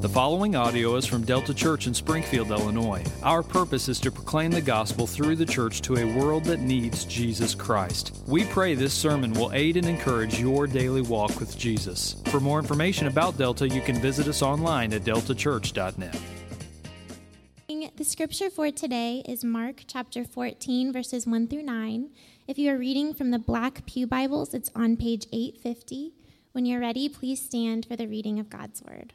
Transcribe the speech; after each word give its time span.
The 0.00 0.08
following 0.08 0.54
audio 0.54 0.94
is 0.94 1.06
from 1.06 1.24
Delta 1.24 1.52
Church 1.52 1.88
in 1.88 1.92
Springfield, 1.92 2.52
Illinois. 2.52 3.02
Our 3.24 3.42
purpose 3.42 3.88
is 3.88 3.98
to 3.98 4.12
proclaim 4.12 4.52
the 4.52 4.60
gospel 4.60 5.08
through 5.08 5.34
the 5.34 5.44
church 5.44 5.82
to 5.82 5.96
a 5.96 6.16
world 6.16 6.44
that 6.44 6.60
needs 6.60 7.04
Jesus 7.04 7.52
Christ. 7.52 8.22
We 8.28 8.44
pray 8.44 8.76
this 8.76 8.94
sermon 8.94 9.32
will 9.32 9.52
aid 9.52 9.76
and 9.76 9.88
encourage 9.88 10.38
your 10.38 10.68
daily 10.68 11.02
walk 11.02 11.40
with 11.40 11.58
Jesus. 11.58 12.22
For 12.26 12.38
more 12.38 12.60
information 12.60 13.08
about 13.08 13.38
Delta, 13.38 13.68
you 13.68 13.80
can 13.80 13.96
visit 13.96 14.28
us 14.28 14.40
online 14.40 14.92
at 14.92 15.02
deltachurch.net. 15.02 16.16
The 17.96 18.04
scripture 18.04 18.50
for 18.50 18.70
today 18.70 19.24
is 19.26 19.42
Mark 19.42 19.82
chapter 19.88 20.24
14, 20.24 20.92
verses 20.92 21.26
1 21.26 21.48
through 21.48 21.64
9. 21.64 22.10
If 22.46 22.56
you 22.56 22.70
are 22.70 22.78
reading 22.78 23.14
from 23.14 23.32
the 23.32 23.40
Black 23.40 23.84
Pew 23.84 24.06
Bibles, 24.06 24.54
it's 24.54 24.70
on 24.76 24.96
page 24.96 25.26
850. 25.32 26.14
When 26.52 26.66
you're 26.66 26.78
ready, 26.78 27.08
please 27.08 27.42
stand 27.42 27.84
for 27.84 27.96
the 27.96 28.06
reading 28.06 28.38
of 28.38 28.48
God's 28.48 28.80
word. 28.84 29.14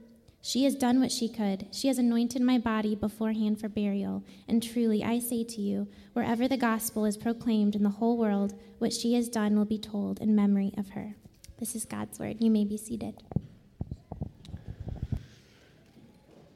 She 0.43 0.63
has 0.63 0.73
done 0.73 0.99
what 0.99 1.11
she 1.11 1.29
could. 1.29 1.67
She 1.71 1.87
has 1.87 1.99
anointed 1.99 2.41
my 2.41 2.57
body 2.57 2.95
beforehand 2.95 3.59
for 3.59 3.69
burial. 3.69 4.23
And 4.47 4.61
truly, 4.61 5.03
I 5.03 5.19
say 5.19 5.43
to 5.43 5.61
you, 5.61 5.87
wherever 6.13 6.47
the 6.47 6.57
gospel 6.57 7.05
is 7.05 7.15
proclaimed 7.15 7.75
in 7.75 7.83
the 7.83 7.89
whole 7.89 8.17
world, 8.17 8.55
what 8.79 8.91
she 8.91 9.13
has 9.13 9.29
done 9.29 9.55
will 9.55 9.65
be 9.65 9.77
told 9.77 10.19
in 10.19 10.35
memory 10.35 10.73
of 10.77 10.89
her. 10.89 11.15
This 11.59 11.75
is 11.75 11.85
God's 11.85 12.17
word. 12.17 12.37
You 12.39 12.49
may 12.49 12.65
be 12.65 12.75
seated. 12.75 13.21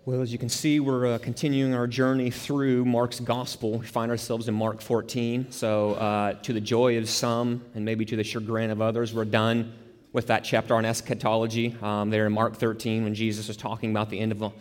Well, 0.04 0.22
as 0.22 0.32
you 0.32 0.40
can 0.40 0.50
see, 0.50 0.80
we're 0.80 1.14
uh, 1.14 1.18
continuing 1.20 1.74
our 1.76 1.88
journey 1.88 2.32
through 2.32 2.86
Mark's 2.86 3.20
gospel. 3.20 3.80
We 3.80 3.86
find 3.86 4.12
ourselves 4.12 4.48
in 4.48 4.54
Mark 4.56 4.82
14. 4.82 5.52
So, 5.52 5.94
uh, 5.94 6.34
to 6.34 6.54
the 6.54 6.62
joy 6.62 6.98
of 6.98 7.08
some 7.10 7.64
and 7.76 7.86
maybe 7.86 8.06
to 8.06 8.16
the 8.16 8.24
chagrin 8.24 8.72
of 8.72 8.82
others, 8.82 9.14
we're 9.14 9.26
done 9.26 9.74
with 10.16 10.28
that 10.28 10.46
chapter 10.46 10.74
on 10.74 10.86
eschatology 10.86 11.76
um, 11.82 12.10
there 12.10 12.26
in 12.26 12.32
Mark 12.32 12.56
13 12.56 13.04
when 13.04 13.14
Jesus 13.14 13.50
was 13.50 13.58
talking 13.58 13.92
about 13.92 14.10
the 14.10 14.18
end 14.18 14.32
of, 14.32 14.54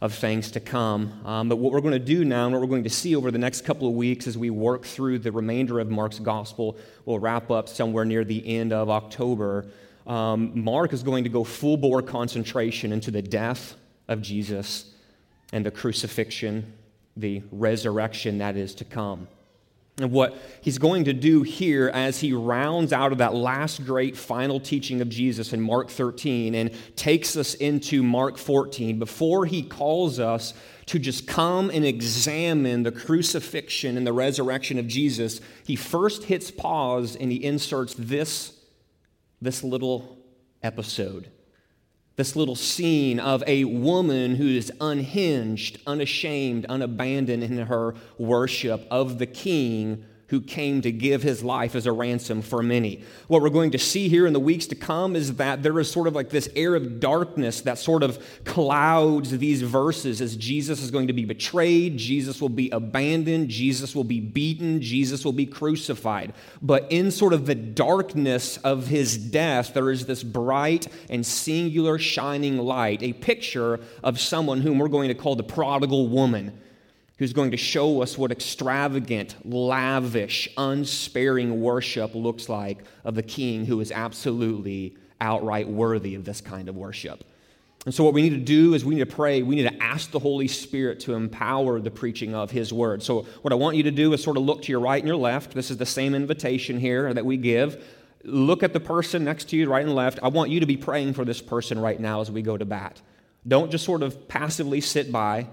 of 0.00 0.14
things 0.14 0.52
to 0.52 0.60
come. 0.60 1.26
Um, 1.26 1.48
but 1.48 1.56
what 1.56 1.72
we're 1.72 1.80
going 1.80 1.94
to 1.94 1.98
do 1.98 2.24
now 2.24 2.44
and 2.44 2.52
what 2.54 2.62
we're 2.62 2.68
going 2.68 2.84
to 2.84 2.90
see 2.90 3.16
over 3.16 3.32
the 3.32 3.38
next 3.38 3.62
couple 3.64 3.88
of 3.88 3.94
weeks 3.94 4.28
as 4.28 4.38
we 4.38 4.50
work 4.50 4.84
through 4.84 5.18
the 5.18 5.32
remainder 5.32 5.80
of 5.80 5.90
Mark's 5.90 6.20
gospel, 6.20 6.78
we'll 7.06 7.18
wrap 7.18 7.50
up 7.50 7.68
somewhere 7.68 8.04
near 8.04 8.22
the 8.22 8.56
end 8.56 8.72
of 8.72 8.88
October. 8.88 9.66
Um, 10.06 10.52
Mark 10.54 10.92
is 10.92 11.02
going 11.02 11.24
to 11.24 11.30
go 11.30 11.42
full 11.42 11.76
bore 11.76 12.02
concentration 12.02 12.92
into 12.92 13.10
the 13.10 13.20
death 13.20 13.74
of 14.06 14.22
Jesus 14.22 14.94
and 15.52 15.66
the 15.66 15.72
crucifixion, 15.72 16.72
the 17.16 17.42
resurrection 17.50 18.38
that 18.38 18.56
is 18.56 18.76
to 18.76 18.84
come. 18.84 19.26
And 20.02 20.12
what 20.12 20.36
he's 20.60 20.78
going 20.78 21.04
to 21.04 21.12
do 21.12 21.42
here 21.42 21.90
as 21.92 22.20
he 22.20 22.32
rounds 22.32 22.92
out 22.92 23.12
of 23.12 23.18
that 23.18 23.34
last 23.34 23.84
great 23.84 24.16
final 24.16 24.60
teaching 24.60 25.00
of 25.00 25.08
Jesus 25.08 25.52
in 25.52 25.60
Mark 25.60 25.90
13 25.90 26.54
and 26.54 26.70
takes 26.96 27.36
us 27.36 27.54
into 27.54 28.02
Mark 28.02 28.38
14, 28.38 28.98
before 28.98 29.46
he 29.46 29.62
calls 29.62 30.18
us 30.18 30.54
to 30.86 30.98
just 30.98 31.26
come 31.26 31.70
and 31.70 31.84
examine 31.84 32.82
the 32.82 32.92
crucifixion 32.92 33.96
and 33.96 34.06
the 34.06 34.12
resurrection 34.12 34.78
of 34.78 34.86
Jesus, 34.86 35.40
he 35.64 35.76
first 35.76 36.24
hits 36.24 36.50
pause 36.50 37.16
and 37.16 37.30
he 37.30 37.44
inserts 37.44 37.94
this, 37.94 38.58
this 39.40 39.62
little 39.62 40.18
episode 40.62 41.30
this 42.20 42.36
little 42.36 42.54
scene 42.54 43.18
of 43.18 43.42
a 43.46 43.64
woman 43.64 44.34
who 44.34 44.46
is 44.46 44.70
unhinged, 44.78 45.78
unashamed, 45.86 46.66
unabandoned 46.66 47.42
in 47.42 47.56
her 47.56 47.94
worship 48.18 48.86
of 48.90 49.18
the 49.18 49.24
king 49.24 50.04
who 50.30 50.40
came 50.40 50.80
to 50.80 50.92
give 50.92 51.24
his 51.24 51.42
life 51.42 51.74
as 51.74 51.86
a 51.86 51.92
ransom 51.92 52.40
for 52.40 52.62
many. 52.62 53.02
What 53.26 53.42
we're 53.42 53.50
going 53.50 53.72
to 53.72 53.78
see 53.80 54.08
here 54.08 54.28
in 54.28 54.32
the 54.32 54.38
weeks 54.38 54.66
to 54.68 54.76
come 54.76 55.16
is 55.16 55.34
that 55.34 55.64
there 55.64 55.76
is 55.80 55.90
sort 55.90 56.06
of 56.06 56.14
like 56.14 56.30
this 56.30 56.48
air 56.54 56.76
of 56.76 57.00
darkness 57.00 57.62
that 57.62 57.78
sort 57.78 58.04
of 58.04 58.24
clouds 58.44 59.36
these 59.36 59.62
verses 59.62 60.20
as 60.20 60.36
Jesus 60.36 60.82
is 60.82 60.92
going 60.92 61.08
to 61.08 61.12
be 61.12 61.24
betrayed, 61.24 61.96
Jesus 61.96 62.40
will 62.40 62.48
be 62.48 62.70
abandoned, 62.70 63.48
Jesus 63.48 63.92
will 63.92 64.04
be 64.04 64.20
beaten, 64.20 64.80
Jesus 64.80 65.24
will 65.24 65.32
be 65.32 65.46
crucified. 65.46 66.32
But 66.62 66.86
in 66.92 67.10
sort 67.10 67.32
of 67.32 67.46
the 67.46 67.56
darkness 67.56 68.56
of 68.58 68.86
his 68.86 69.18
death, 69.18 69.74
there 69.74 69.90
is 69.90 70.06
this 70.06 70.22
bright 70.22 70.86
and 71.08 71.26
singular 71.26 71.98
shining 71.98 72.56
light, 72.56 73.02
a 73.02 73.14
picture 73.14 73.80
of 74.04 74.20
someone 74.20 74.60
whom 74.60 74.78
we're 74.78 74.86
going 74.86 75.08
to 75.08 75.14
call 75.14 75.34
the 75.34 75.42
prodigal 75.42 76.06
woman 76.06 76.56
who's 77.20 77.34
going 77.34 77.50
to 77.50 77.56
show 77.58 78.00
us 78.00 78.16
what 78.16 78.32
extravagant, 78.32 79.36
lavish, 79.44 80.48
unsparing 80.56 81.60
worship 81.60 82.14
looks 82.14 82.48
like 82.48 82.82
of 83.04 83.14
the 83.14 83.22
king 83.22 83.66
who 83.66 83.78
is 83.82 83.92
absolutely 83.92 84.96
outright 85.20 85.68
worthy 85.68 86.14
of 86.14 86.24
this 86.24 86.40
kind 86.40 86.66
of 86.66 86.74
worship. 86.74 87.22
And 87.84 87.94
so, 87.94 88.04
what 88.04 88.14
we 88.14 88.22
need 88.22 88.30
to 88.30 88.38
do 88.38 88.72
is 88.72 88.86
we 88.86 88.94
need 88.94 89.06
to 89.06 89.14
pray. 89.14 89.42
We 89.42 89.54
need 89.54 89.68
to 89.68 89.82
ask 89.82 90.10
the 90.10 90.18
Holy 90.18 90.48
Spirit 90.48 91.00
to 91.00 91.12
empower 91.12 91.78
the 91.78 91.90
preaching 91.90 92.34
of 92.34 92.50
His 92.50 92.72
word. 92.72 93.02
So, 93.02 93.26
what 93.42 93.52
I 93.52 93.56
want 93.56 93.76
you 93.76 93.82
to 93.82 93.90
do 93.90 94.14
is 94.14 94.22
sort 94.22 94.38
of 94.38 94.42
look 94.44 94.62
to 94.62 94.72
your 94.72 94.80
right 94.80 94.98
and 94.98 95.06
your 95.06 95.16
left. 95.16 95.52
This 95.52 95.70
is 95.70 95.76
the 95.76 95.86
same 95.86 96.14
invitation 96.14 96.80
here 96.80 97.12
that 97.12 97.26
we 97.26 97.36
give. 97.36 97.84
Look 98.24 98.62
at 98.62 98.72
the 98.72 98.80
person 98.80 99.24
next 99.24 99.50
to 99.50 99.56
you, 99.56 99.68
right 99.68 99.84
and 99.84 99.94
left. 99.94 100.20
I 100.22 100.28
want 100.28 100.50
you 100.50 100.60
to 100.60 100.66
be 100.66 100.78
praying 100.78 101.12
for 101.12 101.26
this 101.26 101.42
person 101.42 101.78
right 101.78 102.00
now 102.00 102.22
as 102.22 102.30
we 102.30 102.40
go 102.40 102.56
to 102.56 102.64
bat. 102.64 103.02
Don't 103.46 103.70
just 103.70 103.84
sort 103.84 104.02
of 104.02 104.26
passively 104.26 104.80
sit 104.80 105.12
by 105.12 105.48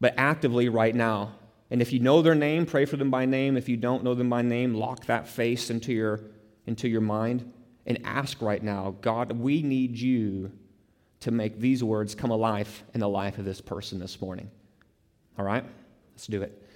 but 0.00 0.14
actively 0.16 0.68
right 0.68 0.94
now. 0.94 1.32
And 1.70 1.80
if 1.80 1.92
you 1.92 2.00
know 2.00 2.22
their 2.22 2.34
name, 2.34 2.66
pray 2.66 2.84
for 2.84 2.96
them 2.96 3.10
by 3.10 3.26
name. 3.26 3.56
If 3.56 3.68
you 3.68 3.76
don't 3.76 4.02
know 4.02 4.14
them 4.14 4.30
by 4.30 4.42
name, 4.42 4.74
lock 4.74 5.06
that 5.06 5.28
face 5.28 5.70
into 5.70 5.92
your, 5.92 6.20
into 6.66 6.88
your 6.88 7.00
mind 7.00 7.52
and 7.86 8.00
ask 8.04 8.40
right 8.42 8.62
now 8.62 8.96
God, 9.00 9.32
we 9.32 9.62
need 9.62 9.96
you 9.96 10.50
to 11.20 11.30
make 11.30 11.60
these 11.60 11.84
words 11.84 12.14
come 12.14 12.30
alive 12.30 12.82
in 12.94 13.00
the 13.00 13.08
life 13.08 13.38
of 13.38 13.44
this 13.44 13.60
person 13.60 13.98
this 13.98 14.20
morning. 14.20 14.50
All 15.38 15.44
right? 15.44 15.64
Let's 16.12 16.26
do 16.26 16.42
it. 16.42 16.66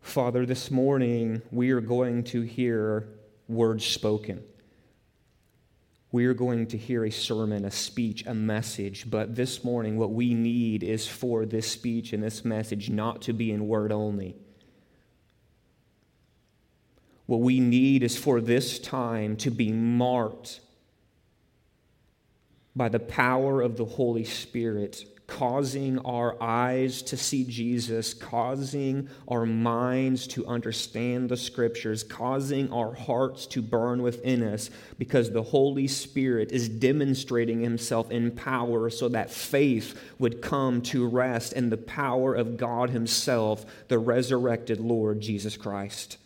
Father, 0.00 0.44
this 0.44 0.70
morning 0.70 1.40
we 1.50 1.70
are 1.70 1.80
going 1.80 2.24
to 2.24 2.42
hear 2.42 3.08
words 3.48 3.86
spoken 3.86 4.42
we 6.12 6.26
are 6.26 6.34
going 6.34 6.66
to 6.66 6.76
hear 6.76 7.06
a 7.06 7.10
sermon, 7.10 7.64
a 7.64 7.70
speech, 7.70 8.24
a 8.26 8.34
message. 8.34 9.10
But 9.10 9.34
this 9.34 9.64
morning, 9.64 9.96
what 9.96 10.12
we 10.12 10.34
need 10.34 10.82
is 10.84 11.08
for 11.08 11.46
this 11.46 11.66
speech 11.66 12.12
and 12.12 12.22
this 12.22 12.44
message 12.44 12.90
not 12.90 13.22
to 13.22 13.32
be 13.32 13.50
in 13.50 13.66
word 13.66 13.90
only. 13.90 14.36
What 17.24 17.40
we 17.40 17.60
need 17.60 18.02
is 18.02 18.14
for 18.14 18.42
this 18.42 18.78
time 18.78 19.36
to 19.38 19.50
be 19.50 19.72
marked 19.72 20.60
by 22.76 22.90
the 22.90 23.00
power 23.00 23.62
of 23.62 23.78
the 23.78 23.86
Holy 23.86 24.24
Spirit 24.24 25.04
causing 25.32 25.98
our 26.00 26.40
eyes 26.42 27.00
to 27.00 27.16
see 27.16 27.42
Jesus, 27.44 28.12
causing 28.12 29.08
our 29.26 29.46
minds 29.46 30.26
to 30.26 30.46
understand 30.46 31.30
the 31.30 31.38
scriptures, 31.38 32.02
causing 32.02 32.70
our 32.70 32.92
hearts 32.92 33.46
to 33.46 33.62
burn 33.62 34.02
within 34.02 34.42
us, 34.42 34.68
because 34.98 35.30
the 35.30 35.42
Holy 35.42 35.88
Spirit 35.88 36.52
is 36.52 36.68
demonstrating 36.68 37.62
himself 37.62 38.10
in 38.10 38.30
power 38.30 38.90
so 38.90 39.08
that 39.08 39.30
faith 39.30 39.98
would 40.18 40.42
come 40.42 40.82
to 40.82 41.08
rest 41.08 41.54
in 41.54 41.70
the 41.70 41.78
power 41.78 42.34
of 42.34 42.58
God 42.58 42.90
Himself, 42.90 43.64
the 43.88 43.98
resurrected 43.98 44.80
Lord 44.80 45.22
Jesus 45.22 45.56
Christ. 45.56 46.18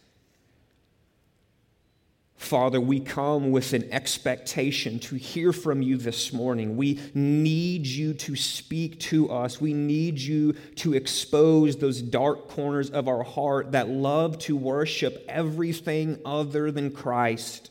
Father, 2.37 2.81
we 2.81 3.01
come 3.01 3.51
with 3.51 3.73
an 3.73 3.91
expectation 3.93 4.99
to 5.01 5.17
hear 5.17 5.53
from 5.53 5.81
you 5.81 5.97
this 5.97 6.33
morning. 6.33 6.77
We 6.77 7.01
need 7.15 7.87
you 7.87 8.13
to 8.15 8.37
speak 8.37 9.01
to 9.01 9.31
us. 9.31 9.61
We 9.61 9.73
need 9.73 10.19
you 10.19 10.53
to 10.77 10.93
expose 10.95 11.77
those 11.77 12.03
dark 12.03 12.49
corners 12.49 12.91
of 12.91 13.09
our 13.09 13.23
heart 13.23 13.73
that 13.73 13.89
love 13.89 14.39
to 14.41 14.57
worship 14.57 15.25
everything 15.29 16.21
other 16.25 16.71
than 16.71 16.91
Christ. 16.91 17.71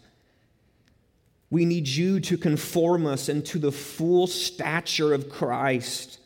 We 1.51 1.63
need 1.63 1.87
you 1.87 2.19
to 2.21 2.37
conform 2.37 3.05
us 3.05 3.29
into 3.29 3.59
the 3.59 3.71
full 3.71 4.25
stature 4.25 5.13
of 5.13 5.29
Christ. 5.29 6.19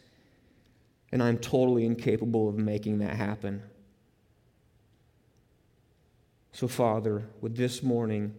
And 1.12 1.22
I'm 1.22 1.38
totally 1.38 1.86
incapable 1.86 2.48
of 2.48 2.58
making 2.58 3.00
that 3.00 3.16
happen. 3.16 3.64
So, 6.52 6.68
Father, 6.68 7.24
would 7.42 7.56
this 7.56 7.84
morning 7.84 8.34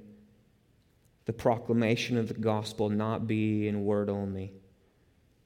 the 1.27 1.33
proclamation 1.33 2.17
of 2.17 2.29
the 2.29 2.35
gospel 2.35 2.89
not 2.89 3.27
be 3.27 3.69
in 3.69 3.85
word 3.85 4.09
only, 4.09 4.53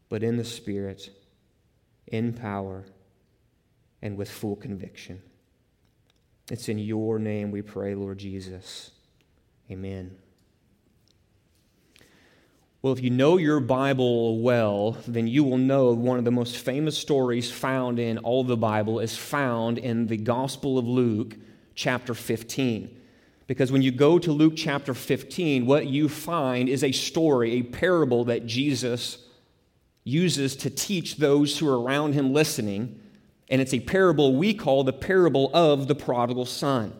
but 0.08 0.22
in 0.22 0.37
the 0.37 0.44
Spirit, 0.44 1.11
in 2.06 2.32
power, 2.32 2.84
and 4.00 4.16
with 4.16 4.31
full 4.31 4.56
conviction. 4.56 5.20
It's 6.50 6.69
in 6.69 6.78
your 6.78 7.19
name 7.19 7.50
we 7.50 7.62
pray, 7.62 7.94
Lord 7.94 8.19
Jesus. 8.19 8.90
Amen. 9.70 10.16
Well, 12.82 12.93
if 12.93 13.02
you 13.02 13.08
know 13.08 13.38
your 13.38 13.61
Bible 13.61 14.40
well, 14.40 14.99
then 15.08 15.26
you 15.26 15.43
will 15.43 15.56
know 15.56 15.94
one 15.94 16.19
of 16.19 16.26
the 16.26 16.31
most 16.31 16.58
famous 16.58 16.99
stories 16.99 17.50
found 17.50 17.99
in 17.99 18.19
all 18.19 18.44
the 18.44 18.58
Bible 18.58 19.00
is 19.00 19.16
found 19.16 19.78
in 19.78 20.06
the 20.06 20.19
Gospel 20.19 20.76
of 20.76 20.87
Luke 20.87 21.34
chapter 21.75 22.15
15. 22.15 23.00
Because 23.47 23.71
when 23.71 23.82
you 23.82 23.91
go 23.91 24.19
to 24.19 24.32
Luke 24.32 24.55
chapter 24.56 24.94
15, 24.94 25.67
what 25.67 25.87
you 25.87 26.09
find 26.09 26.69
is 26.69 26.82
a 26.82 26.93
story, 26.93 27.53
a 27.53 27.62
parable 27.62 28.25
that 28.25 28.47
Jesus 28.47 29.19
uses 30.03 30.56
to 30.56 30.71
teach 30.71 31.17
those 31.17 31.59
who 31.59 31.69
are 31.69 31.81
around 31.81 32.15
him 32.15 32.32
listening. 32.32 33.00
And 33.50 33.61
it's 33.61 33.75
a 33.75 33.81
parable 33.81 34.35
we 34.35 34.55
call 34.55 34.85
the 34.85 34.93
parable 34.93 35.50
of 35.53 35.88
the 35.88 35.94
prodigal 35.94 36.47
son. 36.47 36.94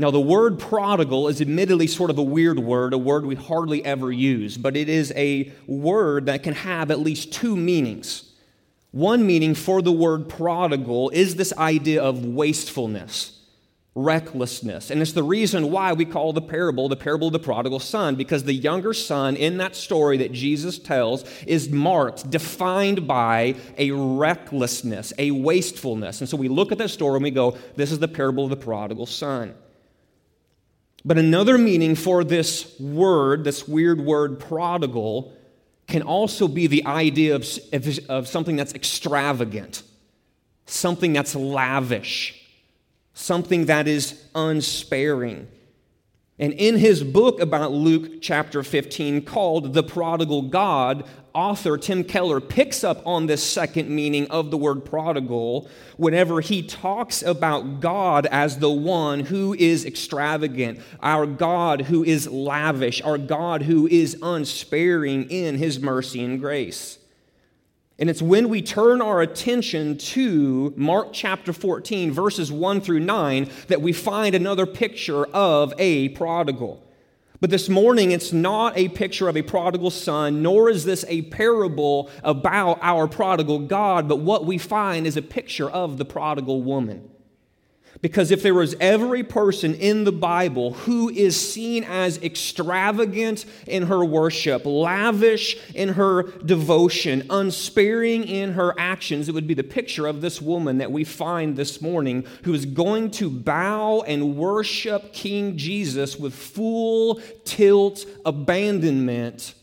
Now, 0.00 0.12
the 0.12 0.20
word 0.20 0.60
prodigal 0.60 1.26
is 1.26 1.40
admittedly 1.40 1.88
sort 1.88 2.10
of 2.10 2.18
a 2.18 2.22
weird 2.22 2.60
word, 2.60 2.92
a 2.92 2.98
word 2.98 3.26
we 3.26 3.34
hardly 3.34 3.84
ever 3.84 4.12
use, 4.12 4.56
but 4.56 4.76
it 4.76 4.88
is 4.88 5.12
a 5.16 5.52
word 5.66 6.26
that 6.26 6.44
can 6.44 6.54
have 6.54 6.92
at 6.92 7.00
least 7.00 7.32
two 7.32 7.56
meanings. 7.56 8.32
One 8.92 9.26
meaning 9.26 9.56
for 9.56 9.82
the 9.82 9.90
word 9.90 10.28
prodigal 10.28 11.10
is 11.10 11.34
this 11.34 11.52
idea 11.54 12.00
of 12.00 12.24
wastefulness 12.24 13.37
recklessness. 13.94 14.90
And 14.90 15.02
it's 15.02 15.12
the 15.12 15.22
reason 15.22 15.70
why 15.70 15.92
we 15.92 16.04
call 16.04 16.32
the 16.32 16.40
parable 16.40 16.88
the 16.88 16.96
parable 16.96 17.28
of 17.28 17.32
the 17.32 17.38
prodigal 17.38 17.80
son, 17.80 18.14
because 18.14 18.44
the 18.44 18.52
younger 18.52 18.92
son 18.92 19.34
in 19.36 19.58
that 19.58 19.74
story 19.74 20.18
that 20.18 20.32
Jesus 20.32 20.78
tells 20.78 21.24
is 21.42 21.68
marked, 21.68 22.30
defined 22.30 23.06
by 23.06 23.56
a 23.76 23.90
recklessness, 23.90 25.12
a 25.18 25.30
wastefulness. 25.32 26.20
And 26.20 26.28
so 26.28 26.36
we 26.36 26.48
look 26.48 26.70
at 26.70 26.78
that 26.78 26.90
story 26.90 27.16
and 27.16 27.24
we 27.24 27.30
go, 27.30 27.56
this 27.76 27.90
is 27.90 27.98
the 27.98 28.08
parable 28.08 28.44
of 28.44 28.50
the 28.50 28.56
prodigal 28.56 29.06
son. 29.06 29.54
But 31.04 31.18
another 31.18 31.58
meaning 31.58 31.94
for 31.94 32.22
this 32.24 32.78
word, 32.78 33.44
this 33.44 33.66
weird 33.66 34.00
word 34.00 34.38
prodigal, 34.38 35.32
can 35.86 36.02
also 36.02 36.46
be 36.46 36.66
the 36.66 36.84
idea 36.86 37.34
of, 37.34 37.48
of, 37.72 37.98
of 38.08 38.28
something 38.28 38.56
that's 38.56 38.74
extravagant, 38.74 39.82
something 40.66 41.12
that's 41.12 41.34
lavish 41.34 42.47
something 43.18 43.66
that 43.66 43.88
is 43.88 44.22
unsparing. 44.34 45.48
And 46.38 46.52
in 46.52 46.76
his 46.76 47.02
book 47.02 47.40
about 47.40 47.72
Luke 47.72 48.22
chapter 48.22 48.62
15, 48.62 49.22
called 49.22 49.74
The 49.74 49.82
Prodigal 49.82 50.42
God, 50.42 51.04
author 51.34 51.76
Tim 51.76 52.04
Keller 52.04 52.40
picks 52.40 52.84
up 52.84 53.04
on 53.04 53.26
this 53.26 53.42
second 53.42 53.90
meaning 53.90 54.30
of 54.30 54.52
the 54.52 54.56
word 54.56 54.84
prodigal 54.84 55.68
whenever 55.96 56.40
he 56.40 56.62
talks 56.62 57.22
about 57.22 57.80
God 57.80 58.26
as 58.26 58.58
the 58.58 58.70
one 58.70 59.20
who 59.20 59.52
is 59.54 59.84
extravagant, 59.84 60.80
our 61.02 61.26
God 61.26 61.82
who 61.82 62.04
is 62.04 62.28
lavish, 62.28 63.02
our 63.02 63.18
God 63.18 63.62
who 63.62 63.88
is 63.88 64.16
unsparing 64.22 65.28
in 65.28 65.56
his 65.56 65.80
mercy 65.80 66.22
and 66.22 66.40
grace. 66.40 66.98
And 67.98 68.08
it's 68.08 68.22
when 68.22 68.48
we 68.48 68.62
turn 68.62 69.02
our 69.02 69.20
attention 69.20 69.98
to 69.98 70.72
Mark 70.76 71.08
chapter 71.12 71.52
14, 71.52 72.12
verses 72.12 72.52
1 72.52 72.80
through 72.80 73.00
9, 73.00 73.50
that 73.66 73.82
we 73.82 73.92
find 73.92 74.36
another 74.36 74.66
picture 74.66 75.24
of 75.26 75.74
a 75.78 76.10
prodigal. 76.10 76.84
But 77.40 77.50
this 77.50 77.68
morning, 77.68 78.12
it's 78.12 78.32
not 78.32 78.76
a 78.76 78.88
picture 78.88 79.28
of 79.28 79.36
a 79.36 79.42
prodigal 79.42 79.90
son, 79.90 80.42
nor 80.42 80.70
is 80.70 80.84
this 80.84 81.04
a 81.08 81.22
parable 81.22 82.08
about 82.22 82.78
our 82.82 83.08
prodigal 83.08 83.60
God, 83.60 84.08
but 84.08 84.20
what 84.20 84.46
we 84.46 84.58
find 84.58 85.06
is 85.06 85.16
a 85.16 85.22
picture 85.22 85.68
of 85.68 85.98
the 85.98 86.04
prodigal 86.04 86.62
woman. 86.62 87.10
Because 88.00 88.30
if 88.30 88.42
there 88.42 88.54
was 88.54 88.76
every 88.80 89.24
person 89.24 89.74
in 89.74 90.04
the 90.04 90.12
Bible 90.12 90.72
who 90.72 91.08
is 91.08 91.36
seen 91.36 91.82
as 91.82 92.18
extravagant 92.22 93.44
in 93.66 93.86
her 93.86 94.04
worship, 94.04 94.64
lavish 94.64 95.56
in 95.74 95.90
her 95.90 96.22
devotion, 96.22 97.26
unsparing 97.28 98.22
in 98.24 98.52
her 98.52 98.72
actions, 98.78 99.28
it 99.28 99.32
would 99.32 99.48
be 99.48 99.54
the 99.54 99.64
picture 99.64 100.06
of 100.06 100.20
this 100.20 100.40
woman 100.40 100.78
that 100.78 100.92
we 100.92 101.02
find 101.02 101.56
this 101.56 101.82
morning 101.82 102.24
who 102.44 102.54
is 102.54 102.66
going 102.66 103.10
to 103.12 103.28
bow 103.28 104.02
and 104.02 104.36
worship 104.36 105.12
King 105.12 105.56
Jesus 105.56 106.16
with 106.16 106.34
full 106.34 107.20
tilt 107.44 108.06
abandonment 108.24 109.54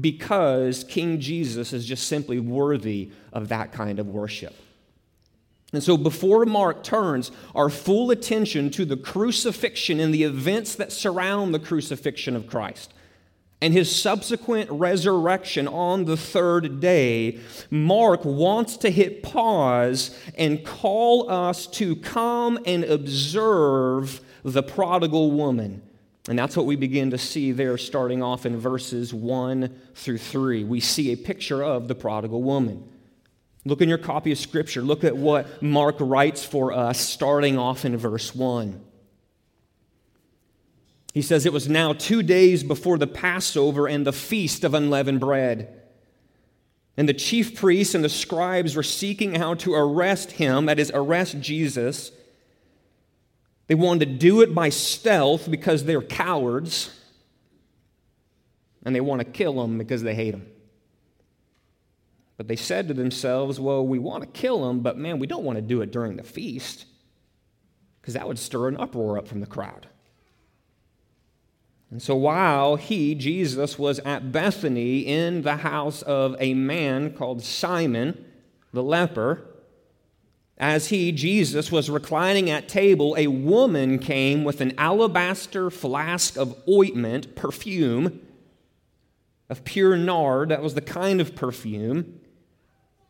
because 0.00 0.84
King 0.84 1.20
Jesus 1.20 1.72
is 1.72 1.84
just 1.86 2.06
simply 2.06 2.38
worthy 2.38 3.10
of 3.32 3.48
that 3.48 3.72
kind 3.72 3.98
of 3.98 4.08
worship. 4.08 4.54
And 5.74 5.82
so, 5.82 5.96
before 5.96 6.44
Mark 6.44 6.82
turns 6.82 7.30
our 7.54 7.68
full 7.68 8.10
attention 8.10 8.70
to 8.70 8.84
the 8.84 8.96
crucifixion 8.96 10.00
and 10.00 10.14
the 10.14 10.22
events 10.22 10.76
that 10.76 10.92
surround 10.92 11.52
the 11.52 11.58
crucifixion 11.58 12.36
of 12.36 12.46
Christ 12.46 12.94
and 13.60 13.72
his 13.72 13.94
subsequent 13.94 14.70
resurrection 14.70 15.66
on 15.66 16.04
the 16.04 16.16
third 16.16 16.80
day, 16.80 17.40
Mark 17.70 18.24
wants 18.24 18.76
to 18.78 18.90
hit 18.90 19.22
pause 19.22 20.16
and 20.36 20.64
call 20.64 21.30
us 21.30 21.66
to 21.68 21.96
come 21.96 22.58
and 22.66 22.84
observe 22.84 24.20
the 24.44 24.62
prodigal 24.62 25.30
woman. 25.30 25.82
And 26.28 26.38
that's 26.38 26.56
what 26.56 26.66
we 26.66 26.76
begin 26.76 27.10
to 27.10 27.18
see 27.18 27.52
there, 27.52 27.76
starting 27.76 28.22
off 28.22 28.46
in 28.46 28.58
verses 28.58 29.12
1 29.12 29.74
through 29.94 30.18
3. 30.18 30.64
We 30.64 30.80
see 30.80 31.12
a 31.12 31.16
picture 31.16 31.62
of 31.62 31.88
the 31.88 31.94
prodigal 31.94 32.42
woman. 32.42 32.88
Look 33.64 33.80
in 33.80 33.88
your 33.88 33.98
copy 33.98 34.30
of 34.32 34.38
Scripture. 34.38 34.82
Look 34.82 35.04
at 35.04 35.16
what 35.16 35.62
Mark 35.62 35.96
writes 35.98 36.44
for 36.44 36.72
us, 36.72 37.00
starting 37.00 37.58
off 37.58 37.84
in 37.84 37.96
verse 37.96 38.34
1. 38.34 38.80
He 41.14 41.22
says, 41.22 41.46
It 41.46 41.52
was 41.52 41.68
now 41.68 41.92
two 41.92 42.22
days 42.22 42.62
before 42.62 42.98
the 42.98 43.06
Passover 43.06 43.86
and 43.86 44.06
the 44.06 44.12
feast 44.12 44.64
of 44.64 44.74
unleavened 44.74 45.20
bread. 45.20 45.80
And 46.96 47.08
the 47.08 47.14
chief 47.14 47.56
priests 47.56 47.94
and 47.94 48.04
the 48.04 48.08
scribes 48.08 48.76
were 48.76 48.82
seeking 48.82 49.36
how 49.36 49.54
to 49.54 49.74
arrest 49.74 50.32
him, 50.32 50.66
that 50.66 50.78
is, 50.78 50.92
arrest 50.94 51.40
Jesus. 51.40 52.12
They 53.66 53.74
wanted 53.74 54.06
to 54.06 54.14
do 54.14 54.42
it 54.42 54.54
by 54.54 54.68
stealth 54.68 55.50
because 55.50 55.84
they're 55.84 56.02
cowards, 56.02 56.90
and 58.84 58.94
they 58.94 59.00
want 59.00 59.20
to 59.20 59.24
kill 59.24 59.62
him 59.64 59.78
because 59.78 60.02
they 60.02 60.14
hate 60.14 60.34
him. 60.34 60.46
But 62.36 62.48
they 62.48 62.56
said 62.56 62.88
to 62.88 62.94
themselves, 62.94 63.60
Well, 63.60 63.86
we 63.86 63.98
want 63.98 64.22
to 64.22 64.28
kill 64.28 64.68
him, 64.68 64.80
but 64.80 64.98
man, 64.98 65.18
we 65.18 65.26
don't 65.26 65.44
want 65.44 65.56
to 65.56 65.62
do 65.62 65.82
it 65.82 65.92
during 65.92 66.16
the 66.16 66.22
feast 66.22 66.86
because 68.00 68.14
that 68.14 68.28
would 68.28 68.38
stir 68.38 68.68
an 68.68 68.76
uproar 68.76 69.16
up 69.16 69.26
from 69.26 69.40
the 69.40 69.46
crowd. 69.46 69.86
And 71.90 72.02
so 72.02 72.16
while 72.16 72.76
he, 72.76 73.14
Jesus, 73.14 73.78
was 73.78 73.98
at 74.00 74.32
Bethany 74.32 75.00
in 75.00 75.42
the 75.42 75.58
house 75.58 76.02
of 76.02 76.36
a 76.40 76.52
man 76.54 77.12
called 77.12 77.42
Simon 77.42 78.24
the 78.72 78.82
leper, 78.82 79.46
as 80.58 80.88
he, 80.88 81.12
Jesus, 81.12 81.72
was 81.72 81.88
reclining 81.88 82.50
at 82.50 82.68
table, 82.68 83.14
a 83.16 83.26
woman 83.26 83.98
came 83.98 84.44
with 84.44 84.60
an 84.60 84.72
alabaster 84.78 85.70
flask 85.70 86.36
of 86.36 86.56
ointment, 86.68 87.34
perfume, 87.34 88.20
of 89.48 89.64
pure 89.64 89.96
nard. 89.96 90.50
That 90.50 90.62
was 90.62 90.74
the 90.74 90.80
kind 90.80 91.20
of 91.20 91.34
perfume. 91.34 92.20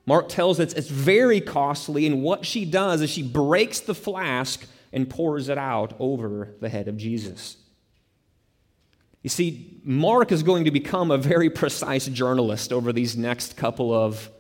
Mark 0.06 0.28
tells 0.28 0.60
us 0.60 0.72
it's 0.72 0.88
very 0.88 1.40
costly, 1.40 2.06
and 2.06 2.22
what 2.22 2.44
she 2.44 2.64
does 2.64 3.00
is 3.00 3.10
she 3.10 3.22
breaks 3.22 3.80
the 3.80 3.94
flask 3.94 4.66
and 4.92 5.08
pours 5.08 5.48
it 5.48 5.58
out 5.58 5.94
over 5.98 6.54
the 6.60 6.68
head 6.68 6.88
of 6.88 6.96
Jesus. 6.96 7.56
You 9.22 9.30
see, 9.30 9.80
Mark 9.82 10.30
is 10.32 10.42
going 10.42 10.64
to 10.64 10.70
become 10.70 11.10
a 11.10 11.16
very 11.16 11.48
precise 11.48 12.06
journalist 12.06 12.72
over 12.72 12.92
these 12.92 13.16
next 13.16 13.56
couple 13.56 13.92
of 13.92 14.30